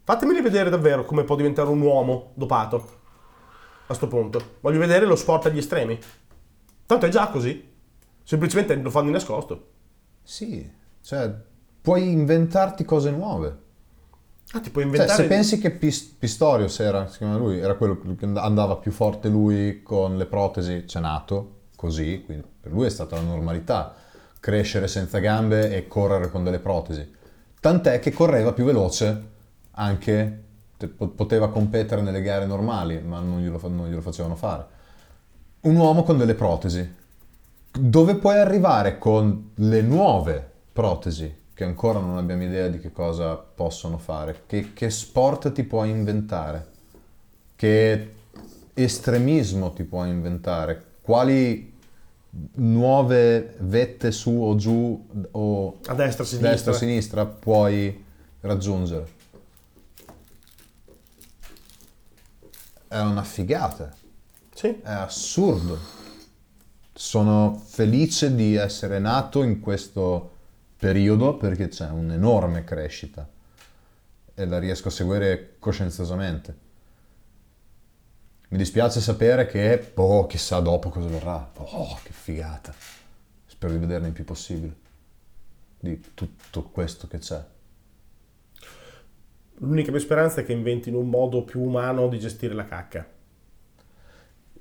Fatemeli 0.04 0.41
vedere 0.41 0.69
davvero 0.69 1.04
come 1.04 1.24
può 1.24 1.36
diventare 1.36 1.67
un 1.67 1.82
uomo 1.82 2.32
dopato. 2.36 3.04
A 3.88 3.93
sto 3.93 4.08
punto. 4.08 4.58
Voglio 4.62 4.80
vedere 4.80 5.06
lo 5.06 5.15
sport 5.15 5.48
agli 5.48 5.58
estremi. 5.58 6.00
Tanto 6.86 7.06
è 7.06 7.10
già 7.10 7.28
così. 7.28 7.74
Semplicemente 8.24 8.76
lo 8.76 8.89
fanno 8.89 9.08
di 9.08 9.12
nascosto. 9.12 9.67
Sì, 10.24 10.71
cioè 11.02 11.34
puoi 11.82 12.12
inventarti 12.12 12.86
cose 12.86 13.12
nuove. 13.12 13.63
Ah, 14.55 14.61
ti 14.61 14.69
puoi 14.69 14.85
Cioè, 14.85 14.93
inventare... 14.93 15.21
se 15.21 15.27
pensi 15.27 15.57
che 15.59 15.69
Pis- 15.69 16.15
Pistorius 16.17 16.79
era, 16.79 17.07
si 17.07 17.17
chiama 17.17 17.35
lui, 17.35 17.59
era 17.59 17.75
quello 17.75 17.99
che 18.17 18.25
andava 18.25 18.77
più 18.77 18.91
forte 18.91 19.27
lui 19.27 19.83
con 19.83 20.15
le 20.15 20.25
protesi, 20.27 20.85
c'è 20.85 21.01
nato 21.01 21.63
così, 21.75 22.23
quindi 22.25 22.45
per 22.61 22.71
lui 22.71 22.85
è 22.85 22.89
stata 22.89 23.17
la 23.17 23.21
normalità 23.21 23.93
crescere 24.39 24.87
senza 24.87 25.19
gambe 25.19 25.75
e 25.75 25.87
correre 25.87 26.31
con 26.31 26.45
delle 26.45 26.59
protesi. 26.59 27.05
Tant'è 27.59 27.99
che 27.99 28.13
correva 28.13 28.53
più 28.53 28.63
veloce 28.63 29.23
anche, 29.71 30.43
te- 30.77 30.87
po- 30.87 31.09
poteva 31.09 31.49
competere 31.49 32.01
nelle 32.01 32.21
gare 32.21 32.45
normali, 32.45 33.01
ma 33.01 33.19
non 33.19 33.41
glielo, 33.41 33.59
non 33.67 33.89
glielo 33.89 34.01
facevano 34.01 34.37
fare. 34.37 34.65
Un 35.61 35.75
uomo 35.75 36.03
con 36.03 36.17
delle 36.17 36.35
protesi. 36.35 37.03
Dove 37.77 38.15
puoi 38.15 38.37
arrivare 38.37 38.97
con 38.99 39.51
le 39.55 39.81
nuove 39.81 40.49
protesi, 40.71 41.43
che 41.55 41.63
ancora 41.63 41.99
non 41.99 42.17
abbiamo 42.17 42.43
idea 42.43 42.67
di 42.67 42.79
che 42.79 42.91
cosa 42.91 43.35
possono 43.35 43.97
fare? 43.97 44.43
Che, 44.45 44.73
che 44.73 44.89
sport 44.89 45.53
ti 45.53 45.63
puoi 45.63 45.89
inventare? 45.89 46.67
Che 47.55 48.13
estremismo 48.73 49.71
ti 49.71 49.83
puoi 49.85 50.09
inventare? 50.09 50.83
Quali 51.01 51.73
nuove 52.55 53.55
vette 53.59 54.11
su 54.11 54.31
o 54.31 54.55
giù 54.57 55.07
o 55.31 55.79
A 55.85 55.93
destra, 55.93 56.23
a 56.23 56.27
sinistra. 56.27 56.49
destra 56.49 56.73
sinistra 56.73 57.25
puoi 57.25 58.03
raggiungere? 58.41 59.07
È 62.87 62.99
una 62.99 63.23
figata, 63.23 63.93
Sì. 64.53 64.67
è 64.83 64.91
assurdo. 64.91 65.77
Sono 66.93 67.61
felice 67.65 68.35
di 68.35 68.55
essere 68.55 68.99
nato 68.99 69.41
in 69.43 69.59
questo 69.59 70.35
periodo 70.77 71.38
perché 71.38 71.67
c'è 71.67 71.89
un'enorme 71.89 72.63
crescita 72.63 73.27
e 74.33 74.45
la 74.45 74.59
riesco 74.59 74.89
a 74.89 74.91
seguire 74.91 75.55
coscienziosamente. 75.59 76.63
Mi 78.49 78.57
dispiace 78.57 78.99
sapere 79.01 79.47
che, 79.47 79.91
boh, 79.93 80.27
chissà 80.27 80.59
dopo 80.59 80.89
cosa 80.89 81.07
verrà. 81.07 81.51
Oh, 81.55 81.99
che 82.03 82.11
figata. 82.11 82.73
Spero 83.45 83.73
di 83.73 83.79
vederne 83.79 84.07
il 84.07 84.13
più 84.13 84.23
possibile. 84.23 84.75
Di 85.79 86.01
tutto 86.13 86.63
questo 86.63 87.07
che 87.07 87.17
c'è. 87.17 87.43
L'unica 89.59 89.91
mia 89.91 89.99
speranza 89.99 90.41
è 90.41 90.45
che 90.45 90.51
inventino 90.51 90.99
un 90.99 91.09
modo 91.09 91.43
più 91.43 91.61
umano 91.61 92.07
di 92.07 92.19
gestire 92.19 92.53
la 92.53 92.65
cacca. 92.65 93.14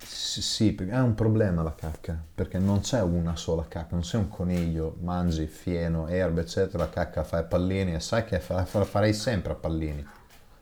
Sì, 0.07 0.75
è 0.75 0.99
un 0.99 1.15
problema 1.15 1.63
la 1.63 1.75
cacca, 1.75 2.23
perché 2.35 2.59
non 2.59 2.81
c'è 2.81 3.01
una 3.03 3.37
sola 3.37 3.65
cacca, 3.67 3.95
non 3.95 4.05
sei 4.05 4.21
un 4.21 4.29
coniglio, 4.29 4.97
mangi 5.01 5.47
fieno, 5.47 6.07
erba, 6.09 6.43
eccetera, 6.43 6.85
la 6.85 6.91
cacca 6.91 7.25
fai 7.25 7.41
a 7.41 7.45
pallini 7.45 7.95
e 7.95 8.01
sai 8.01 8.25
che 8.25 8.41
la 8.49 8.65
farei 8.65 9.13
sempre 9.15 9.53
a 9.53 9.55
pallini. 9.55 10.07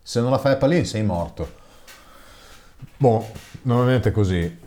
Se 0.03 0.21
non 0.21 0.31
la 0.31 0.39
fai 0.39 0.53
a 0.53 0.57
pallini 0.57 0.85
sei 0.85 1.03
morto. 1.03 1.61
Boh, 2.97 3.27
normalmente 3.63 4.11
è 4.11 4.13
così. 4.13 4.59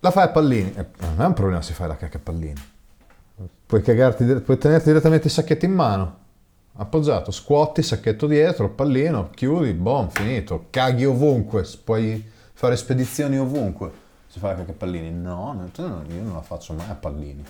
La 0.00 0.10
fai 0.10 0.24
a 0.24 0.28
pallini, 0.30 0.72
eh, 0.74 0.86
non 1.00 1.20
è 1.20 1.26
un 1.26 1.34
problema 1.34 1.62
se 1.62 1.72
fai 1.72 1.88
la 1.88 1.96
cacca 1.96 2.18
a 2.18 2.20
pallini. 2.22 2.68
Puoi, 3.66 3.82
cagarti, 3.82 4.24
puoi 4.24 4.58
tenerti 4.58 4.86
direttamente 4.86 5.26
il 5.26 5.32
sacchetto 5.32 5.64
in 5.64 5.72
mano, 5.72 6.18
appoggiato, 6.74 7.30
scuotti, 7.30 7.82
sacchetto 7.82 8.26
dietro, 8.26 8.70
pallino, 8.70 9.30
chiudi, 9.30 9.72
boom, 9.72 10.08
finito. 10.08 10.66
Caghi 10.70 11.04
ovunque, 11.04 11.66
puoi 11.84 12.38
fare 12.60 12.76
spedizioni 12.76 13.38
ovunque. 13.38 13.90
Fai 14.28 14.50
la 14.50 14.56
cacca 14.58 14.72
a 14.72 14.74
pallini, 14.74 15.10
no, 15.10 15.54
no, 15.54 16.02
io 16.08 16.22
non 16.22 16.34
la 16.34 16.42
faccio 16.42 16.74
mai 16.74 16.90
a 16.90 16.94
pallini. 16.94 17.42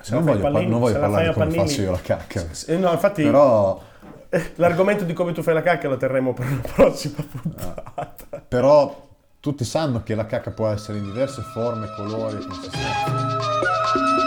Se 0.00 0.12
non 0.14 0.22
voglio, 0.24 0.38
a 0.38 0.42
par- 0.42 0.52
pallini- 0.52 0.70
non 0.70 0.80
voglio 0.80 0.98
parlare 0.98 1.26
di 1.28 1.32
come 1.32 1.46
pallini- 1.46 1.66
faccio 1.68 1.80
io 1.80 1.90
la 1.92 2.00
cacca. 2.00 2.44
Eh, 2.66 2.76
no, 2.76 2.92
infatti 2.92 3.22
Però, 3.22 3.82
l'argomento 4.56 5.04
di 5.04 5.14
come 5.14 5.32
tu 5.32 5.42
fai 5.42 5.54
la 5.54 5.62
cacca 5.62 5.88
lo 5.88 5.96
terremo 5.96 6.34
per 6.34 6.46
una 6.46 6.60
prossima 6.60 7.16
puntata. 7.30 8.14
però 8.46 9.08
tutti 9.40 9.64
sanno 9.64 10.02
che 10.02 10.14
la 10.14 10.26
cacca 10.26 10.50
può 10.50 10.68
essere 10.68 10.98
in 10.98 11.04
diverse 11.04 11.40
forme, 11.40 11.88
colori 11.96 12.36
e 12.36 12.46
consistenze. 12.46 14.21